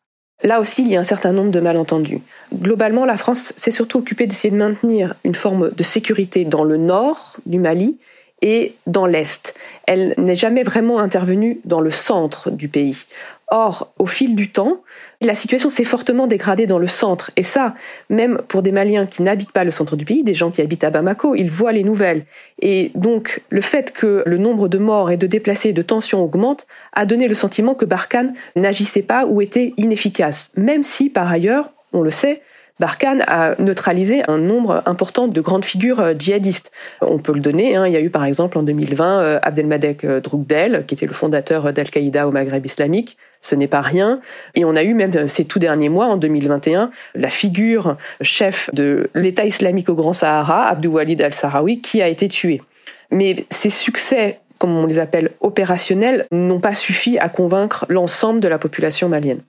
Là 0.43 0.61
aussi, 0.61 0.83
il 0.83 0.89
y 0.89 0.97
a 0.97 1.01
un 1.01 1.05
certain 1.05 1.33
nombre 1.33 1.51
de 1.51 1.61
malentendus. 1.61 2.21
Globalement, 2.53 3.05
la 3.05 3.17
France 3.17 3.53
s'est 3.57 3.71
surtout 3.71 3.99
occupée 3.99 4.27
d'essayer 4.27 4.51
de 4.51 4.57
maintenir 4.57 5.15
une 5.25 5.35
forme 5.35 5.71
de 5.71 5.83
sécurité 5.83 6.45
dans 6.45 6.65
le 6.65 6.77
nord 6.77 7.37
du 7.47 7.59
Mali 7.59 7.97
et 8.43 8.75
dans 8.87 9.07
l'est. 9.07 9.55
Elle 9.87 10.15
n'est 10.19 10.37
jamais 10.37 10.65
vraiment 10.65 10.99
intervenue 10.99 11.61
dans 11.65 11.81
le 11.81 11.93
centre 11.93 12.51
du 12.51 12.69
pays. 12.69 13.07
Or, 13.55 13.93
au 13.99 14.07
fil 14.07 14.35
du 14.35 14.51
temps, 14.51 14.81
la 15.21 15.35
situation 15.35 15.69
s'est 15.69 15.85
fortement 15.85 16.27
dégradée 16.27 16.67
dans 16.67 16.79
le 16.79 16.87
centre. 16.87 17.31
Et 17.37 17.43
ça, 17.43 17.75
même 18.09 18.41
pour 18.49 18.63
des 18.63 18.73
Maliens 18.73 19.05
qui 19.05 19.23
n'habitent 19.23 19.53
pas 19.53 19.65
le 19.65 19.71
centre 19.71 19.95
du 19.95 20.07
pays, 20.07 20.25
des 20.25 20.33
gens 20.33 20.51
qui 20.51 20.63
habitent 20.63 20.85
à 20.85 20.89
Bamako, 20.91 21.35
ils 21.35 21.51
voient 21.51 21.73
les 21.73 21.85
nouvelles. 21.85 22.25
Et 22.63 22.93
donc, 22.95 23.43
le 23.51 23.61
fait 23.61 23.93
que 23.93 24.23
le 24.25 24.39
nombre 24.39 24.69
de 24.69 24.79
morts 24.79 25.11
et 25.11 25.19
de 25.19 25.27
déplacés 25.27 25.69
et 25.69 25.73
de 25.75 25.83
tensions 25.83 26.25
augmente 26.25 26.67
a 26.95 27.05
donné 27.05 27.29
le 27.29 27.35
sentiment 27.35 27.75
que 27.75 27.85
Barkhane 27.85 28.33
n'agissait 28.57 29.03
pas 29.03 29.27
ou 29.27 29.43
était 29.43 29.75
inefficace. 29.77 30.51
Même 30.57 30.83
si, 30.83 31.11
par 31.11 31.31
ailleurs, 31.31 31.69
on 31.93 32.01
le 32.01 32.11
sait, 32.11 32.41
Barkhane 32.81 33.23
a 33.27 33.55
neutralisé 33.59 34.23
un 34.29 34.39
nombre 34.39 34.83
important 34.87 35.29
de 35.29 35.41
grandes 35.41 35.65
figures 35.65 36.01
euh, 36.01 36.15
djihadistes. 36.19 36.71
On 37.01 37.19
peut 37.19 37.33
le 37.33 37.41
donner. 37.41 37.77
Hein. 37.77 37.87
Il 37.87 37.93
y 37.93 37.97
a 37.97 38.01
eu 38.01 38.11
par 38.11 38.25
exemple 38.25 38.59
en 38.59 38.63
2020 38.63 39.21
euh, 39.21 39.39
Abdelmadek 39.43 40.05
euh, 40.05 40.21
Droukdel, 40.21 40.85
qui 40.87 40.95
était 40.95 41.07
le 41.07 41.13
fondateur 41.13 41.73
d'Al-Qaïda 41.73 42.27
au 42.27 42.33
Maghreb 42.33 42.65
islamique. 42.65 43.17
Ce 43.41 43.55
n'est 43.55 43.69
pas 43.69 43.81
rien. 43.81 44.21
Et 44.55 44.65
on 44.65 44.77
a 44.77 44.83
eu 44.83 44.95
même 44.95 45.27
ces 45.27 45.45
tout 45.45 45.59
derniers 45.59 45.89
mois, 45.89 46.07
en 46.07 46.17
2021, 46.17 46.91
la 47.17 47.31
figure 47.31 47.97
chef 48.21 48.71
de 48.73 49.11
l'État 49.15 49.45
islamique 49.45 49.89
au 49.89 49.95
Grand 49.95 50.13
Sahara, 50.13 50.69
Abdou 50.69 50.93
Walid 50.93 51.21
al-Sahraoui, 51.21 51.81
qui 51.81 52.01
a 52.03 52.09
été 52.09 52.29
tué. 52.29 52.63
Mais 53.11 53.45
ces 53.51 53.71
succès 53.71 54.39
comme 54.63 54.77
on 54.77 54.87
les 54.87 55.01
appelle 55.01 55.33
opérationnels, 55.41 56.25
n'ont 56.31 56.61
pas 56.61 56.75
suffi 56.75 57.19
à 57.19 57.29
convaincre 57.29 57.85
l'ensemble 57.89 58.39
de 58.39 58.47
la 58.47 58.59
population 58.59 59.09
malienne. 59.09 59.41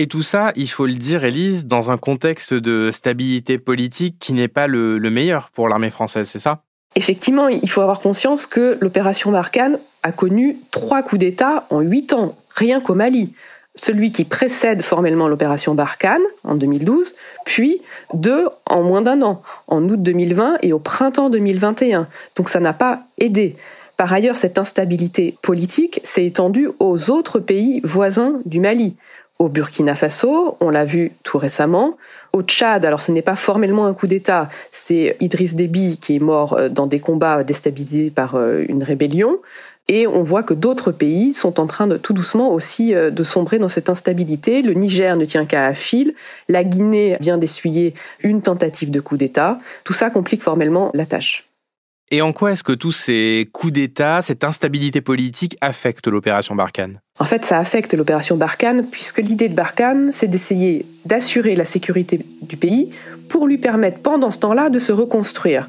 Et 0.00 0.06
tout 0.06 0.22
ça, 0.22 0.52
il 0.54 0.70
faut 0.70 0.86
le 0.86 0.94
dire, 0.94 1.24
Élise, 1.24 1.66
dans 1.66 1.90
un 1.90 1.96
contexte 1.98 2.54
de 2.54 2.92
stabilité 2.92 3.58
politique 3.58 4.14
qui 4.20 4.32
n'est 4.32 4.46
pas 4.46 4.68
le, 4.68 5.00
meilleur 5.10 5.50
pour 5.50 5.68
l'armée 5.68 5.90
française, 5.90 6.28
c'est 6.28 6.38
ça? 6.38 6.62
Effectivement, 6.94 7.48
il 7.48 7.68
faut 7.68 7.80
avoir 7.80 8.00
conscience 8.00 8.46
que 8.46 8.78
l'opération 8.80 9.32
Barkhane 9.32 9.80
a 10.04 10.12
connu 10.12 10.56
trois 10.70 11.02
coups 11.02 11.18
d'État 11.18 11.66
en 11.70 11.80
huit 11.80 12.12
ans, 12.12 12.36
rien 12.54 12.80
qu'au 12.80 12.94
Mali. 12.94 13.34
Celui 13.74 14.12
qui 14.12 14.22
précède 14.22 14.82
formellement 14.82 15.26
l'opération 15.26 15.74
Barkhane 15.74 16.22
en 16.44 16.54
2012, 16.54 17.16
puis 17.44 17.82
deux 18.14 18.46
en 18.66 18.84
moins 18.84 19.02
d'un 19.02 19.20
an, 19.22 19.42
en 19.66 19.82
août 19.88 20.00
2020 20.00 20.58
et 20.62 20.72
au 20.72 20.78
printemps 20.78 21.28
2021. 21.28 22.06
Donc 22.36 22.48
ça 22.48 22.60
n'a 22.60 22.72
pas 22.72 23.00
aidé. 23.18 23.56
Par 23.96 24.12
ailleurs, 24.12 24.36
cette 24.36 24.58
instabilité 24.58 25.36
politique 25.42 26.00
s'est 26.04 26.24
étendue 26.24 26.68
aux 26.78 27.10
autres 27.10 27.40
pays 27.40 27.80
voisins 27.82 28.34
du 28.44 28.60
Mali 28.60 28.94
au 29.38 29.48
Burkina 29.48 29.94
Faso, 29.94 30.56
on 30.60 30.70
l'a 30.70 30.84
vu 30.84 31.12
tout 31.22 31.38
récemment. 31.38 31.96
Au 32.32 32.42
Tchad, 32.42 32.84
alors 32.84 33.00
ce 33.00 33.12
n'est 33.12 33.22
pas 33.22 33.36
formellement 33.36 33.86
un 33.86 33.94
coup 33.94 34.06
d'État, 34.06 34.48
c'est 34.72 35.16
Idriss 35.20 35.54
Déby 35.54 35.98
qui 35.98 36.16
est 36.16 36.20
mort 36.20 36.54
euh, 36.54 36.68
dans 36.68 36.86
des 36.86 37.00
combats 37.00 37.44
déstabilisés 37.44 38.10
par 38.10 38.34
euh, 38.34 38.64
une 38.68 38.82
rébellion. 38.82 39.38
Et 39.90 40.06
on 40.06 40.22
voit 40.22 40.42
que 40.42 40.52
d'autres 40.52 40.92
pays 40.92 41.32
sont 41.32 41.58
en 41.60 41.66
train 41.66 41.86
de 41.86 41.96
tout 41.96 42.12
doucement 42.12 42.52
aussi 42.52 42.94
euh, 42.94 43.10
de 43.10 43.22
sombrer 43.22 43.58
dans 43.58 43.68
cette 43.68 43.88
instabilité. 43.88 44.60
Le 44.60 44.74
Niger 44.74 45.16
ne 45.16 45.24
tient 45.24 45.46
qu'à 45.46 45.72
fil. 45.72 46.14
La 46.48 46.64
Guinée 46.64 47.16
vient 47.20 47.38
d'essuyer 47.38 47.94
une 48.20 48.42
tentative 48.42 48.90
de 48.90 49.00
coup 49.00 49.16
d'État. 49.16 49.58
Tout 49.84 49.94
ça 49.94 50.10
complique 50.10 50.42
formellement 50.42 50.90
la 50.92 51.06
tâche. 51.06 51.47
Et 52.10 52.22
en 52.22 52.32
quoi 52.32 52.52
est-ce 52.52 52.64
que 52.64 52.72
tous 52.72 52.92
ces 52.92 53.50
coups 53.52 53.74
d'État, 53.74 54.22
cette 54.22 54.42
instabilité 54.42 55.02
politique 55.02 55.58
affectent 55.60 56.08
l'opération 56.08 56.54
Barkhane? 56.54 57.00
En 57.18 57.26
fait, 57.26 57.44
ça 57.44 57.58
affecte 57.58 57.92
l'opération 57.92 58.36
Barkhane 58.36 58.86
puisque 58.90 59.18
l'idée 59.18 59.50
de 59.50 59.54
Barkhane, 59.54 60.10
c'est 60.10 60.26
d'essayer 60.26 60.86
d'assurer 61.04 61.54
la 61.54 61.66
sécurité 61.66 62.24
du 62.40 62.56
pays 62.56 62.90
pour 63.28 63.46
lui 63.46 63.58
permettre 63.58 63.98
pendant 63.98 64.30
ce 64.30 64.38
temps-là 64.38 64.70
de 64.70 64.78
se 64.78 64.90
reconstruire. 64.92 65.68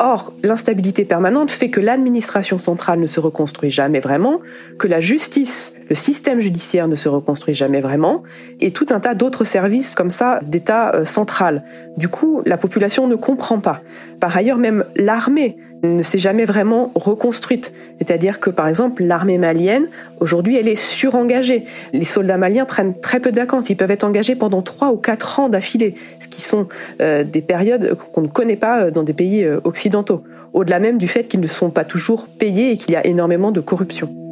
Or, 0.00 0.32
l'instabilité 0.42 1.04
permanente 1.04 1.52
fait 1.52 1.70
que 1.70 1.80
l'administration 1.80 2.58
centrale 2.58 2.98
ne 2.98 3.06
se 3.06 3.20
reconstruit 3.20 3.70
jamais 3.70 4.00
vraiment, 4.00 4.40
que 4.76 4.88
la 4.88 4.98
justice, 4.98 5.72
le 5.88 5.94
système 5.94 6.40
judiciaire 6.40 6.88
ne 6.88 6.96
se 6.96 7.08
reconstruit 7.08 7.54
jamais 7.54 7.80
vraiment, 7.80 8.24
et 8.60 8.72
tout 8.72 8.86
un 8.90 8.98
tas 8.98 9.14
d'autres 9.14 9.44
services 9.44 9.94
comme 9.94 10.10
ça 10.10 10.40
d'État 10.42 10.92
euh, 10.94 11.04
central. 11.04 11.62
Du 11.96 12.08
coup, 12.08 12.42
la 12.44 12.56
population 12.56 13.06
ne 13.06 13.14
comprend 13.14 13.60
pas. 13.60 13.82
Par 14.18 14.36
ailleurs, 14.36 14.58
même 14.58 14.84
l'armée 14.96 15.56
ne 15.84 16.02
s'est 16.02 16.18
jamais 16.18 16.44
vraiment 16.44 16.90
reconstruite. 16.94 17.72
C'est-à-dire 17.98 18.40
que, 18.40 18.50
par 18.50 18.68
exemple, 18.68 19.02
l'armée 19.04 19.38
malienne, 19.38 19.86
aujourd'hui, 20.20 20.56
elle 20.56 20.68
est 20.68 20.76
surengagée. 20.76 21.64
Les 21.92 22.04
soldats 22.04 22.36
maliens 22.36 22.64
prennent 22.64 22.98
très 23.00 23.20
peu 23.20 23.30
de 23.30 23.36
vacances. 23.36 23.70
Ils 23.70 23.76
peuvent 23.76 23.90
être 23.90 24.04
engagés 24.04 24.34
pendant 24.34 24.62
trois 24.62 24.92
ou 24.92 24.96
quatre 24.96 25.40
ans 25.40 25.48
d'affilée, 25.48 25.94
ce 26.20 26.28
qui 26.28 26.42
sont 26.42 26.68
euh, 27.00 27.24
des 27.24 27.42
périodes 27.42 27.96
qu'on 28.12 28.22
ne 28.22 28.28
connaît 28.28 28.56
pas 28.56 28.84
euh, 28.84 28.90
dans 28.90 29.02
des 29.02 29.14
pays 29.14 29.44
euh, 29.44 29.60
occidentaux. 29.64 30.24
Au-delà 30.52 30.78
même 30.78 30.98
du 30.98 31.08
fait 31.08 31.24
qu'ils 31.24 31.40
ne 31.40 31.46
sont 31.46 31.70
pas 31.70 31.84
toujours 31.84 32.26
payés 32.26 32.72
et 32.72 32.76
qu'il 32.76 32.92
y 32.92 32.96
a 32.96 33.06
énormément 33.06 33.50
de 33.50 33.60
corruption. 33.60 34.23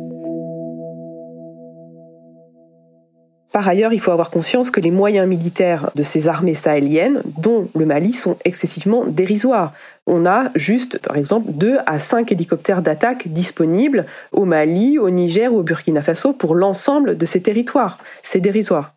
Par 3.52 3.68
ailleurs, 3.68 3.92
il 3.92 4.00
faut 4.00 4.12
avoir 4.12 4.30
conscience 4.30 4.70
que 4.70 4.80
les 4.80 4.90
moyens 4.90 5.28
militaires 5.28 5.90
de 5.94 6.02
ces 6.02 6.26
armées 6.26 6.54
sahéliennes, 6.54 7.22
dont 7.36 7.68
le 7.74 7.84
Mali, 7.84 8.14
sont 8.14 8.38
excessivement 8.46 9.04
dérisoires. 9.06 9.74
On 10.06 10.24
a 10.24 10.50
juste, 10.54 10.98
par 10.98 11.16
exemple, 11.16 11.52
deux 11.52 11.76
à 11.84 11.98
cinq 11.98 12.32
hélicoptères 12.32 12.80
d'attaque 12.80 13.28
disponibles 13.28 14.06
au 14.32 14.46
Mali, 14.46 14.98
au 14.98 15.10
Niger 15.10 15.52
ou 15.52 15.58
au 15.58 15.62
Burkina 15.62 16.00
Faso 16.00 16.32
pour 16.32 16.54
l'ensemble 16.54 17.18
de 17.18 17.26
ces 17.26 17.42
territoires. 17.42 17.98
C'est 18.22 18.40
dérisoire. 18.40 18.94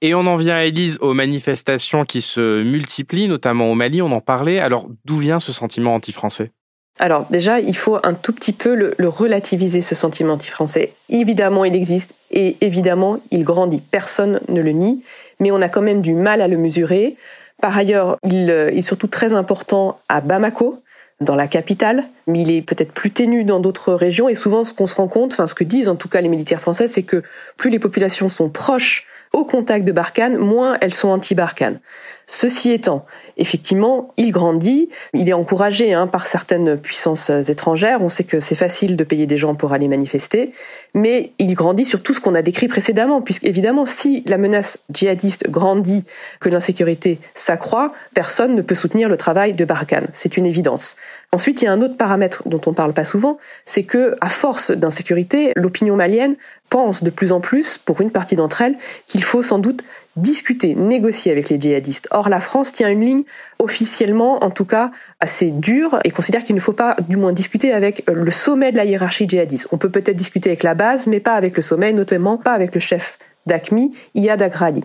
Et 0.00 0.14
on 0.14 0.26
en 0.26 0.36
vient, 0.36 0.60
Élise, 0.60 0.98
aux 1.00 1.14
manifestations 1.14 2.04
qui 2.04 2.22
se 2.22 2.62
multiplient, 2.62 3.28
notamment 3.28 3.70
au 3.70 3.74
Mali, 3.74 4.00
on 4.00 4.12
en 4.12 4.20
parlait. 4.20 4.60
Alors, 4.60 4.88
d'où 5.04 5.16
vient 5.16 5.38
ce 5.38 5.52
sentiment 5.52 5.94
anti-français? 5.94 6.52
Alors 7.00 7.26
déjà, 7.28 7.58
il 7.58 7.76
faut 7.76 7.98
un 8.04 8.14
tout 8.14 8.32
petit 8.32 8.52
peu 8.52 8.74
le, 8.74 9.08
relativiser, 9.08 9.80
ce 9.80 9.94
sentiment 9.94 10.34
anti-français. 10.34 10.92
Évidemment, 11.08 11.64
il 11.64 11.74
existe 11.74 12.14
et 12.30 12.56
évidemment, 12.60 13.18
il 13.30 13.42
grandit. 13.42 13.82
Personne 13.90 14.40
ne 14.48 14.60
le 14.60 14.70
nie, 14.70 15.02
mais 15.40 15.50
on 15.50 15.60
a 15.60 15.68
quand 15.68 15.82
même 15.82 16.02
du 16.02 16.14
mal 16.14 16.40
à 16.40 16.48
le 16.48 16.56
mesurer. 16.56 17.16
Par 17.60 17.76
ailleurs, 17.76 18.18
il, 18.22 18.50
euh, 18.50 18.70
est 18.70 18.82
surtout 18.82 19.08
très 19.08 19.34
important 19.34 19.98
à 20.08 20.20
Bamako, 20.20 20.80
dans 21.20 21.36
la 21.36 21.46
capitale, 21.46 22.04
mais 22.26 22.42
il 22.42 22.50
est 22.50 22.62
peut-être 22.62 22.92
plus 22.92 23.10
ténu 23.10 23.44
dans 23.44 23.60
d'autres 23.60 23.94
régions. 23.94 24.28
Et 24.28 24.34
souvent, 24.34 24.64
ce 24.64 24.74
qu'on 24.74 24.86
se 24.86 24.96
rend 24.96 25.08
compte, 25.08 25.32
enfin 25.32 25.46
ce 25.46 25.54
que 25.54 25.64
disent 25.64 25.88
en 25.88 25.96
tout 25.96 26.08
cas 26.08 26.20
les 26.20 26.28
militaires 26.28 26.60
français, 26.60 26.88
c'est 26.88 27.02
que 27.02 27.22
plus 27.56 27.70
les 27.70 27.78
populations 27.78 28.28
sont 28.28 28.48
proches 28.48 29.06
au 29.32 29.44
contact 29.44 29.84
de 29.84 29.92
Barkhane, 29.92 30.36
moins 30.36 30.76
elles 30.80 30.94
sont 30.94 31.08
anti-Barkhane. 31.08 31.80
Ceci 32.26 32.72
étant, 32.72 33.04
effectivement, 33.36 34.12
il 34.16 34.30
grandit, 34.30 34.88
il 35.12 35.28
est 35.28 35.34
encouragé 35.34 35.92
hein, 35.92 36.06
par 36.06 36.26
certaines 36.26 36.78
puissances 36.78 37.30
étrangères, 37.30 38.00
on 38.00 38.08
sait 38.08 38.24
que 38.24 38.40
c'est 38.40 38.54
facile 38.54 38.96
de 38.96 39.04
payer 39.04 39.26
des 39.26 39.36
gens 39.36 39.54
pour 39.54 39.72
aller 39.72 39.88
manifester, 39.88 40.52
mais 40.94 41.32
il 41.38 41.54
grandit 41.54 41.84
sur 41.84 42.02
tout 42.02 42.14
ce 42.14 42.20
qu'on 42.20 42.34
a 42.34 42.42
décrit 42.42 42.68
précédemment, 42.68 43.20
puisque 43.20 43.44
évidemment, 43.44 43.84
si 43.84 44.22
la 44.26 44.38
menace 44.38 44.78
djihadiste 44.90 45.50
grandit, 45.50 46.04
que 46.40 46.48
l'insécurité 46.48 47.18
s'accroît, 47.34 47.92
personne 48.14 48.54
ne 48.54 48.62
peut 48.62 48.74
soutenir 48.74 49.08
le 49.08 49.16
travail 49.16 49.52
de 49.52 49.64
Barkhane, 49.64 50.08
c'est 50.12 50.36
une 50.36 50.46
évidence. 50.46 50.96
Ensuite, 51.32 51.60
il 51.60 51.64
y 51.64 51.68
a 51.68 51.72
un 51.72 51.82
autre 51.82 51.96
paramètre 51.96 52.48
dont 52.48 52.60
on 52.66 52.70
ne 52.70 52.76
parle 52.76 52.92
pas 52.92 53.04
souvent, 53.04 53.38
c'est 53.66 53.82
que, 53.82 54.16
à 54.20 54.28
force 54.28 54.70
d'insécurité, 54.70 55.52
l'opinion 55.56 55.96
malienne 55.96 56.36
pense 56.70 57.02
de 57.02 57.10
plus 57.10 57.32
en 57.32 57.40
plus, 57.40 57.76
pour 57.78 58.00
une 58.00 58.10
partie 58.10 58.36
d'entre 58.36 58.62
elles, 58.62 58.76
qu'il 59.06 59.22
faut 59.22 59.42
sans 59.42 59.58
doute 59.58 59.82
discuter, 60.16 60.74
négocier 60.74 61.32
avec 61.32 61.48
les 61.48 61.60
djihadistes. 61.60 62.08
Or, 62.10 62.28
la 62.28 62.40
France 62.40 62.72
tient 62.72 62.88
une 62.88 63.04
ligne 63.04 63.22
officiellement, 63.58 64.44
en 64.44 64.50
tout 64.50 64.64
cas, 64.64 64.90
assez 65.20 65.50
dure 65.50 65.98
et 66.04 66.10
considère 66.10 66.44
qu'il 66.44 66.54
ne 66.54 66.60
faut 66.60 66.72
pas, 66.72 66.96
du 67.08 67.16
moins, 67.16 67.32
discuter 67.32 67.72
avec 67.72 68.04
le 68.06 68.30
sommet 68.30 68.72
de 68.72 68.76
la 68.76 68.84
hiérarchie 68.84 69.28
djihadiste. 69.28 69.68
On 69.72 69.78
peut 69.78 69.90
peut-être 69.90 70.16
discuter 70.16 70.50
avec 70.50 70.62
la 70.62 70.74
base, 70.74 71.06
mais 71.06 71.20
pas 71.20 71.34
avec 71.34 71.56
le 71.56 71.62
sommet, 71.62 71.92
notamment 71.92 72.36
pas 72.36 72.52
avec 72.52 72.74
le 72.74 72.80
chef 72.80 73.18
d'ACMI, 73.46 73.92
Iyad 74.14 74.40
Agrali. 74.42 74.84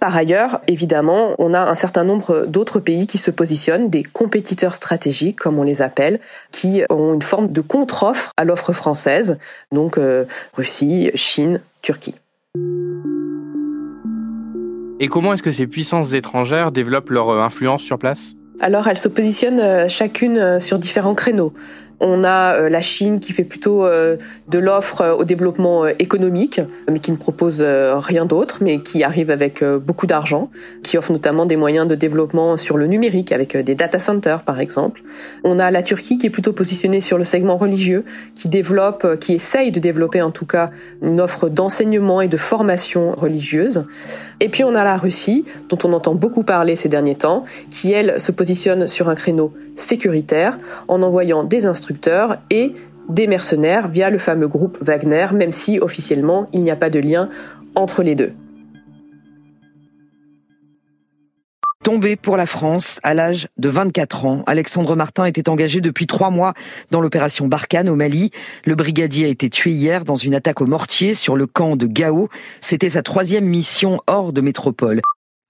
Par 0.00 0.16
ailleurs, 0.16 0.60
évidemment, 0.66 1.34
on 1.38 1.52
a 1.52 1.60
un 1.60 1.74
certain 1.74 2.04
nombre 2.04 2.46
d'autres 2.46 2.80
pays 2.80 3.06
qui 3.06 3.18
se 3.18 3.30
positionnent, 3.30 3.90
des 3.90 4.02
compétiteurs 4.02 4.74
stratégiques, 4.74 5.38
comme 5.38 5.58
on 5.58 5.62
les 5.62 5.82
appelle, 5.82 6.20
qui 6.52 6.82
ont 6.88 7.12
une 7.12 7.22
forme 7.22 7.52
de 7.52 7.60
contre-offre 7.60 8.32
à 8.38 8.46
l'offre 8.46 8.72
française, 8.72 9.38
donc 9.72 9.98
euh, 9.98 10.24
Russie, 10.54 11.10
Chine, 11.14 11.60
Turquie. 11.82 12.14
Et 15.02 15.08
comment 15.08 15.32
est-ce 15.32 15.42
que 15.42 15.50
ces 15.50 15.66
puissances 15.66 16.12
étrangères 16.12 16.72
développent 16.72 17.08
leur 17.08 17.30
euh, 17.30 17.40
influence 17.40 17.80
sur 17.80 17.98
place? 17.98 18.34
Alors 18.60 18.86
elles 18.86 18.98
se 18.98 19.08
positionnent 19.08 19.58
euh, 19.58 19.88
chacune 19.88 20.60
sur 20.60 20.78
différents 20.78 21.14
créneaux. 21.14 21.54
On 22.00 22.24
a 22.24 22.54
euh, 22.54 22.68
la 22.70 22.80
Chine 22.80 23.20
qui 23.20 23.34
fait 23.34 23.44
plutôt 23.44 23.84
euh, 23.84 24.16
de 24.48 24.58
l'offre 24.58 25.02
euh, 25.02 25.14
au 25.14 25.24
développement 25.24 25.86
économique, 25.86 26.60
mais 26.90 26.98
qui 26.98 27.12
ne 27.12 27.16
propose 27.16 27.62
rien 27.62 28.24
d'autre, 28.24 28.58
mais 28.62 28.80
qui 28.80 29.04
arrive 29.04 29.30
avec 29.30 29.62
beaucoup 29.62 30.06
d'argent, 30.06 30.50
qui 30.82 30.96
offre 30.96 31.12
notamment 31.12 31.44
des 31.44 31.56
moyens 31.56 31.86
de 31.86 31.94
développement 31.94 32.56
sur 32.56 32.78
le 32.78 32.86
numérique, 32.86 33.32
avec 33.32 33.56
des 33.56 33.74
data 33.74 33.98
centers 33.98 34.42
par 34.42 34.60
exemple. 34.60 35.02
On 35.44 35.58
a 35.58 35.70
la 35.70 35.82
Turquie 35.82 36.16
qui 36.16 36.26
est 36.26 36.30
plutôt 36.30 36.52
positionnée 36.52 37.00
sur 37.00 37.18
le 37.18 37.24
segment 37.24 37.56
religieux, 37.56 38.04
qui 38.34 38.48
développe, 38.48 39.18
qui 39.20 39.34
essaye 39.34 39.70
de 39.70 39.80
développer 39.80 40.22
en 40.22 40.30
tout 40.30 40.46
cas 40.46 40.70
une 41.02 41.20
offre 41.20 41.48
d'enseignement 41.48 42.22
et 42.22 42.28
de 42.28 42.36
formation 42.36 43.12
religieuse. 43.12 43.84
Et 44.40 44.48
puis 44.48 44.64
on 44.64 44.74
a 44.74 44.82
la 44.82 44.96
Russie, 44.96 45.44
dont 45.68 45.78
on 45.84 45.92
entend 45.92 46.14
beaucoup 46.14 46.42
parler 46.42 46.74
ces 46.74 46.88
derniers 46.88 47.14
temps, 47.14 47.44
qui 47.70 47.92
elle 47.92 48.18
se 48.18 48.32
positionne 48.32 48.88
sur 48.88 49.08
un 49.08 49.14
créneau 49.14 49.52
sécuritaire 49.76 50.58
en 50.88 51.02
envoyant 51.02 51.44
des 51.44 51.66
instructeurs 51.66 52.38
et 52.50 52.74
des 53.10 53.26
mercenaires 53.26 53.88
via 53.88 54.08
le 54.08 54.18
fameux 54.18 54.48
groupe 54.48 54.78
Wagner, 54.80 55.26
même 55.34 55.52
si 55.52 55.78
officiellement 55.78 56.48
il 56.52 56.62
n'y 56.62 56.70
a 56.70 56.76
pas 56.76 56.90
de 56.90 57.00
lien 57.00 57.28
entre 57.74 58.02
les 58.02 58.14
deux. 58.14 58.32
Tombé 61.82 62.16
pour 62.16 62.36
la 62.36 62.44
France 62.44 63.00
à 63.02 63.14
l'âge 63.14 63.48
de 63.56 63.70
24 63.70 64.26
ans, 64.26 64.42
Alexandre 64.46 64.96
Martin 64.96 65.24
était 65.24 65.48
engagé 65.48 65.80
depuis 65.80 66.06
trois 66.06 66.28
mois 66.28 66.52
dans 66.90 67.00
l'opération 67.00 67.48
Barkhane 67.48 67.88
au 67.88 67.96
Mali. 67.96 68.32
Le 68.66 68.74
brigadier 68.74 69.24
a 69.24 69.28
été 69.28 69.48
tué 69.48 69.70
hier 69.70 70.04
dans 70.04 70.14
une 70.14 70.34
attaque 70.34 70.60
au 70.60 70.66
mortier 70.66 71.14
sur 71.14 71.36
le 71.36 71.46
camp 71.46 71.76
de 71.76 71.86
Gao. 71.86 72.28
C'était 72.60 72.90
sa 72.90 73.02
troisième 73.02 73.46
mission 73.46 73.98
hors 74.06 74.34
de 74.34 74.42
métropole. 74.42 75.00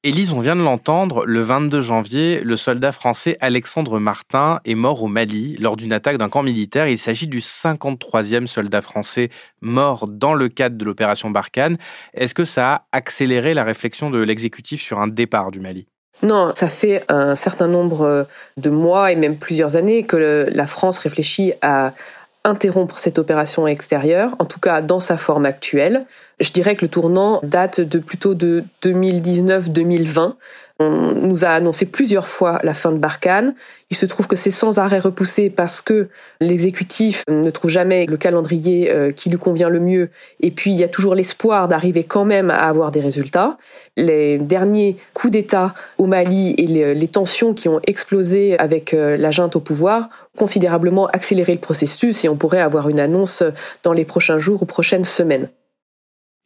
Élise, 0.04 0.32
on 0.32 0.38
vient 0.38 0.54
de 0.54 0.62
l'entendre, 0.62 1.26
le 1.26 1.42
22 1.42 1.80
janvier, 1.80 2.40
le 2.42 2.56
soldat 2.56 2.92
français 2.92 3.36
Alexandre 3.40 3.98
Martin 3.98 4.60
est 4.64 4.76
mort 4.76 5.02
au 5.02 5.08
Mali 5.08 5.56
lors 5.58 5.76
d'une 5.76 5.92
attaque 5.92 6.16
d'un 6.16 6.28
camp 6.28 6.44
militaire. 6.44 6.86
Il 6.86 6.98
s'agit 6.98 7.26
du 7.26 7.40
53e 7.40 8.46
soldat 8.46 8.82
français 8.82 9.30
mort 9.62 10.06
dans 10.06 10.34
le 10.34 10.48
cadre 10.48 10.78
de 10.78 10.84
l'opération 10.84 11.28
Barkhane. 11.28 11.76
Est-ce 12.14 12.34
que 12.34 12.44
ça 12.44 12.72
a 12.72 12.86
accéléré 12.92 13.52
la 13.52 13.64
réflexion 13.64 14.10
de 14.10 14.22
l'exécutif 14.22 14.80
sur 14.80 15.00
un 15.00 15.08
départ 15.08 15.50
du 15.50 15.58
Mali? 15.58 15.88
Non, 16.22 16.52
ça 16.54 16.68
fait 16.68 17.02
un 17.08 17.34
certain 17.34 17.66
nombre 17.66 18.26
de 18.56 18.70
mois 18.70 19.10
et 19.10 19.16
même 19.16 19.38
plusieurs 19.38 19.76
années 19.76 20.04
que 20.04 20.46
la 20.50 20.66
France 20.66 20.98
réfléchit 20.98 21.54
à 21.62 21.94
interrompre 22.44 22.98
cette 22.98 23.18
opération 23.18 23.66
extérieure, 23.66 24.34
en 24.38 24.44
tout 24.44 24.60
cas 24.60 24.80
dans 24.80 25.00
sa 25.00 25.16
forme 25.16 25.46
actuelle. 25.46 26.06
Je 26.38 26.52
dirais 26.52 26.74
que 26.74 26.84
le 26.84 26.90
tournant 26.90 27.40
date 27.42 27.80
de 27.80 27.98
plutôt 27.98 28.34
de 28.34 28.64
2019-2020. 28.82 30.34
On 30.82 31.12
nous 31.12 31.44
a 31.44 31.48
annoncé 31.48 31.84
plusieurs 31.84 32.26
fois 32.26 32.58
la 32.62 32.72
fin 32.72 32.90
de 32.90 32.96
Barkhane. 32.96 33.54
Il 33.90 33.98
se 33.98 34.06
trouve 34.06 34.26
que 34.26 34.34
c'est 34.34 34.50
sans 34.50 34.78
arrêt 34.78 34.98
repoussé 34.98 35.50
parce 35.50 35.82
que 35.82 36.08
l'exécutif 36.40 37.22
ne 37.28 37.50
trouve 37.50 37.70
jamais 37.70 38.06
le 38.06 38.16
calendrier 38.16 38.90
euh, 38.90 39.12
qui 39.12 39.28
lui 39.28 39.36
convient 39.36 39.68
le 39.68 39.78
mieux. 39.78 40.08
Et 40.40 40.50
puis, 40.50 40.70
il 40.70 40.78
y 40.78 40.82
a 40.82 40.88
toujours 40.88 41.14
l'espoir 41.14 41.68
d'arriver 41.68 42.04
quand 42.04 42.24
même 42.24 42.48
à 42.48 42.66
avoir 42.66 42.92
des 42.92 43.00
résultats. 43.00 43.58
Les 43.98 44.38
derniers 44.38 44.96
coups 45.12 45.32
d'État 45.32 45.74
au 45.98 46.06
Mali 46.06 46.54
et 46.56 46.66
les, 46.66 47.08
tensions 47.08 47.52
qui 47.52 47.68
ont 47.68 47.80
explosé 47.86 48.58
avec 48.58 48.94
euh, 48.94 49.18
la 49.18 49.30
junte 49.30 49.56
au 49.56 49.60
pouvoir 49.60 50.08
considérablement 50.38 51.08
accéléré 51.08 51.52
le 51.52 51.60
processus 51.60 52.24
et 52.24 52.30
on 52.30 52.36
pourrait 52.36 52.60
avoir 52.60 52.88
une 52.88 53.00
annonce 53.00 53.42
dans 53.82 53.92
les 53.92 54.06
prochains 54.06 54.38
jours 54.38 54.62
ou 54.62 54.64
prochaines 54.64 55.04
semaines. 55.04 55.50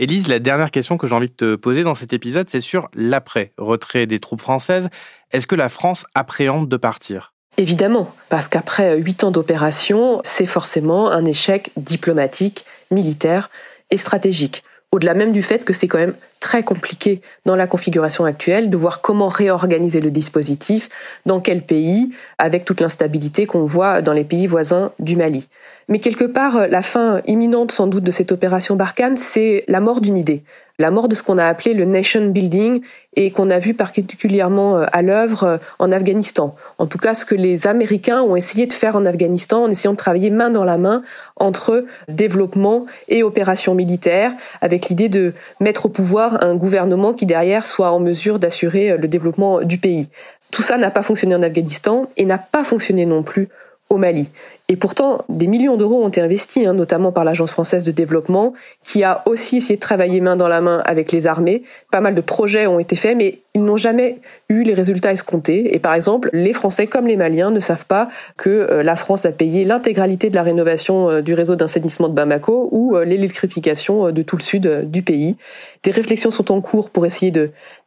Élise, 0.01 0.27
la 0.27 0.41
dernière 0.41 0.73
question 0.73 0.97
que 0.97 1.07
j'ai 1.07 1.15
envie 1.15 1.29
de 1.29 1.35
te 1.35 1.55
poser 1.55 1.85
dans 1.85 1.95
cet 1.95 2.13
épisode, 2.13 2.51
c'est 2.51 2.61
sur 2.61 2.89
l'après-retrait 2.95 4.07
des 4.07 4.19
troupes 4.19 4.41
françaises. 4.41 4.89
Est-ce 5.31 5.47
que 5.47 5.55
la 5.55 5.69
France 5.69 6.05
appréhende 6.17 6.69
de 6.69 6.77
partir? 6.77 7.33
Évidemment, 7.59 8.13
parce 8.29 8.49
qu'après 8.49 8.99
huit 8.99 9.23
ans 9.23 9.31
d'opération, 9.31 10.21
c'est 10.25 10.47
forcément 10.47 11.13
un 11.13 11.25
échec 11.25 11.71
diplomatique, 11.77 12.65
militaire 12.91 13.51
et 13.93 13.97
stratégique. 13.97 14.65
Au-delà 14.91 15.15
même 15.15 15.31
du 15.31 15.45
fait 15.45 15.65
que 15.65 15.73
c'est 15.73 15.87
quand 15.87 15.99
même 15.99 16.17
très 16.45 16.63
compliqué 16.63 17.23
dans 17.47 17.57
la 17.57 17.67
configuration 17.67 18.27
actuelle 18.27 18.69
de 18.69 18.77
voir 18.77 19.01
comment 19.01 19.29
réorganiser 19.29 20.03
le 20.03 20.11
dispositif, 20.11 20.91
dans 21.25 21.41
quel 21.41 21.63
pays, 21.63 22.11
avec 22.37 22.67
toute 22.67 22.83
l'instabilité 22.83 23.47
qu'on 23.47 23.65
voit 23.65 24.03
dans 24.03 24.13
les 24.13 24.25
pays 24.25 24.47
voisins 24.47 24.93
du 24.99 25.17
Mali. 25.17 25.49
Mais 25.89 26.01
quelque 26.01 26.27
part, 26.27 26.69
la 26.69 26.83
fin 26.83 27.23
imminente 27.27 27.73
sans 27.73 27.87
doute 27.87 28.05
de 28.05 28.11
cette 28.11 28.31
opération 28.31 28.77
Barkhane, 28.77 29.17
c'est 29.17 29.65
la 29.69 29.81
mort 29.81 30.03
d'une 30.03 30.19
idée, 30.19 30.43
la 30.79 30.91
mort 30.91 31.09
de 31.09 31.15
ce 31.15 31.23
qu'on 31.23 31.39
a 31.39 31.47
appelé 31.47 31.73
le 31.73 31.85
nation 31.85 32.27
building 32.29 32.83
et 33.17 33.31
qu'on 33.31 33.51
a 33.51 33.59
vu 33.59 33.75
particulièrement 33.75 34.79
euh, 34.79 34.87
à 34.93 35.03
l'œuvre 35.03 35.45
euh, 35.45 35.57
en 35.79 35.93
Afghanistan. 35.93 36.57
En 36.79 36.87
tout 36.87 36.99
cas, 36.99 37.15
ce 37.15 37.25
que 37.25 37.37
les 37.37 37.67
Américains 37.67 38.23
ont 38.23 38.35
essayé 38.35 38.67
de 38.67 38.73
faire 38.73 38.97
en 38.97 39.07
Afghanistan 39.07 39.63
en 39.63 39.71
essayant 39.71 39.93
de 39.93 39.99
travailler 39.99 40.31
main 40.31 40.51
dans 40.51 40.65
la 40.65 40.79
main 40.79 41.03
entre 41.37 41.85
développement 42.09 42.87
et 43.09 43.23
opération 43.23 43.75
militaire, 43.75 44.33
avec 44.61 44.89
l'idée 44.89 45.09
de 45.09 45.33
mettre 45.61 45.87
au 45.87 45.89
pouvoir 45.89 46.34
un 46.43 46.55
gouvernement 46.55 47.13
qui 47.13 47.27
derrière 47.27 47.67
soit 47.67 47.91
en 47.91 48.01
mesure 48.01 48.39
d'assurer 48.39 48.93
euh, 48.93 48.97
le 48.97 49.09
développement 49.09 49.63
du 49.63 49.79
pays. 49.79 50.09
Tout 50.51 50.63
ça 50.63 50.77
n'a 50.79 50.91
pas 50.91 51.03
fonctionné 51.03 51.35
en 51.35 51.43
Afghanistan 51.43 52.09
et 52.17 52.25
n'a 52.25 52.39
pas 52.39 52.65
fonctionné 52.65 53.07
non 53.07 53.23
plus 53.23 53.49
au 53.91 53.97
Mali. 53.97 54.29
Et 54.69 54.77
pourtant, 54.77 55.27
des 55.29 55.47
millions 55.47 55.77
d'euros 55.77 56.03
ont 56.03 56.09
été 56.09 56.23
investis, 56.23 56.67
hein, 56.67 56.73
notamment 56.73 57.13
par 57.13 57.25
l'Agence 57.25 57.51
française 57.51 57.85
de 57.85 57.93
développement, 57.93 58.55
qui 58.83 59.05
a 59.05 59.23
aussi 59.27 59.59
essayé 59.59 59.77
de 59.77 59.81
travailler 59.81 60.23
main 60.23 60.37
dans 60.37 60.49
la 60.49 60.63
main 60.63 60.83
avec 60.87 61.13
les 61.13 61.27
armées. 61.27 61.65
Pas 61.91 62.01
mal 62.01 62.15
de 62.15 62.23
projets 62.23 62.67
ont 62.67 62.79
été 62.79 62.97
faits, 62.97 63.15
mais 63.15 63.41
ils 63.53 63.63
n'ont 63.63 63.77
jamais 63.77 64.19
eu 64.49 64.63
les 64.63 64.73
résultats 64.73 65.13
escomptés. 65.13 65.75
Et 65.75 65.79
par 65.79 65.93
exemple, 65.93 66.31
les 66.33 66.55
Français 66.55 66.87
comme 66.87 67.07
les 67.07 67.17
Maliens 67.17 67.51
ne 67.51 67.61
savent 67.61 67.85
pas 67.85 68.09
que 68.39 68.49
euh, 68.49 68.83
la 68.83 68.97
France 68.97 69.27
a 69.27 69.33
payé 69.33 69.65
l'intégralité 69.65 70.31
de 70.31 70.35
la 70.35 70.43
rénovation 70.43 71.11
euh, 71.11 71.21
du 71.21 71.35
réseau 71.35 71.57
d'assainissement 71.57 72.09
de 72.09 72.15
Bamako 72.15 72.71
ou 72.73 72.97
euh, 72.97 73.05
l'électrification 73.05 74.11
de 74.11 74.23
tout 74.23 74.37
le 74.37 74.43
sud 74.43 74.91
du 74.91 75.03
pays. 75.03 75.37
Des 75.83 75.91
réflexions 75.91 76.31
sont 76.31 76.51
en 76.51 76.63
cours 76.63 76.89
pour 76.89 77.05
essayer 77.05 77.31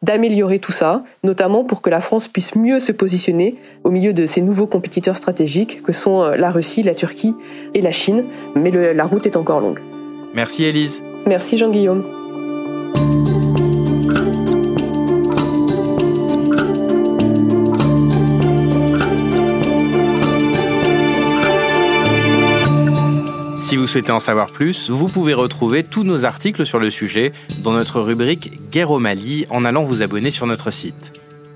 d'améliorer 0.04 0.60
tout 0.60 0.72
ça, 0.72 1.04
notamment 1.24 1.64
pour 1.64 1.82
que 1.82 1.90
la 1.90 2.02
France 2.02 2.28
puisse 2.28 2.56
mieux 2.56 2.80
se 2.80 2.92
positionner 2.92 3.56
au 3.84 3.90
milieu 3.90 4.14
de 4.14 4.28
ces 4.28 4.42
nouveaux 4.42 4.68
compétiteurs 4.68 5.18
stratégiques 5.18 5.82
que 5.82 5.92
sont 5.92 6.28
la 6.28 6.52
Russie 6.52 6.67
la 6.84 6.94
Turquie 6.94 7.36
et 7.74 7.82
la 7.82 7.92
Chine, 7.92 8.26
mais 8.56 8.72
la 8.94 9.06
route 9.06 9.26
est 9.26 9.38
encore 9.38 9.60
longue. 9.60 9.80
Merci 10.34 10.66
Elise. 10.66 11.04
Merci 11.26 11.58
Jean-Guillaume. 11.58 12.04
Si 23.60 23.76
vous 23.76 23.86
souhaitez 23.86 24.14
en 24.14 24.20
savoir 24.20 24.48
plus, 24.48 24.90
vous 24.90 25.08
pouvez 25.08 25.34
retrouver 25.34 25.84
tous 25.84 26.04
nos 26.04 26.24
articles 26.24 26.66
sur 26.66 26.80
le 26.80 26.90
sujet 26.90 27.34
dans 27.64 27.74
notre 27.74 28.00
rubrique 28.00 28.70
Guerre 28.72 28.92
au 28.92 29.00
Mali 29.00 29.46
en 29.50 29.66
allant 29.66 29.84
vous 29.84 30.02
abonner 30.02 30.32
sur 30.32 30.48
notre 30.48 30.72
site. 30.72 31.12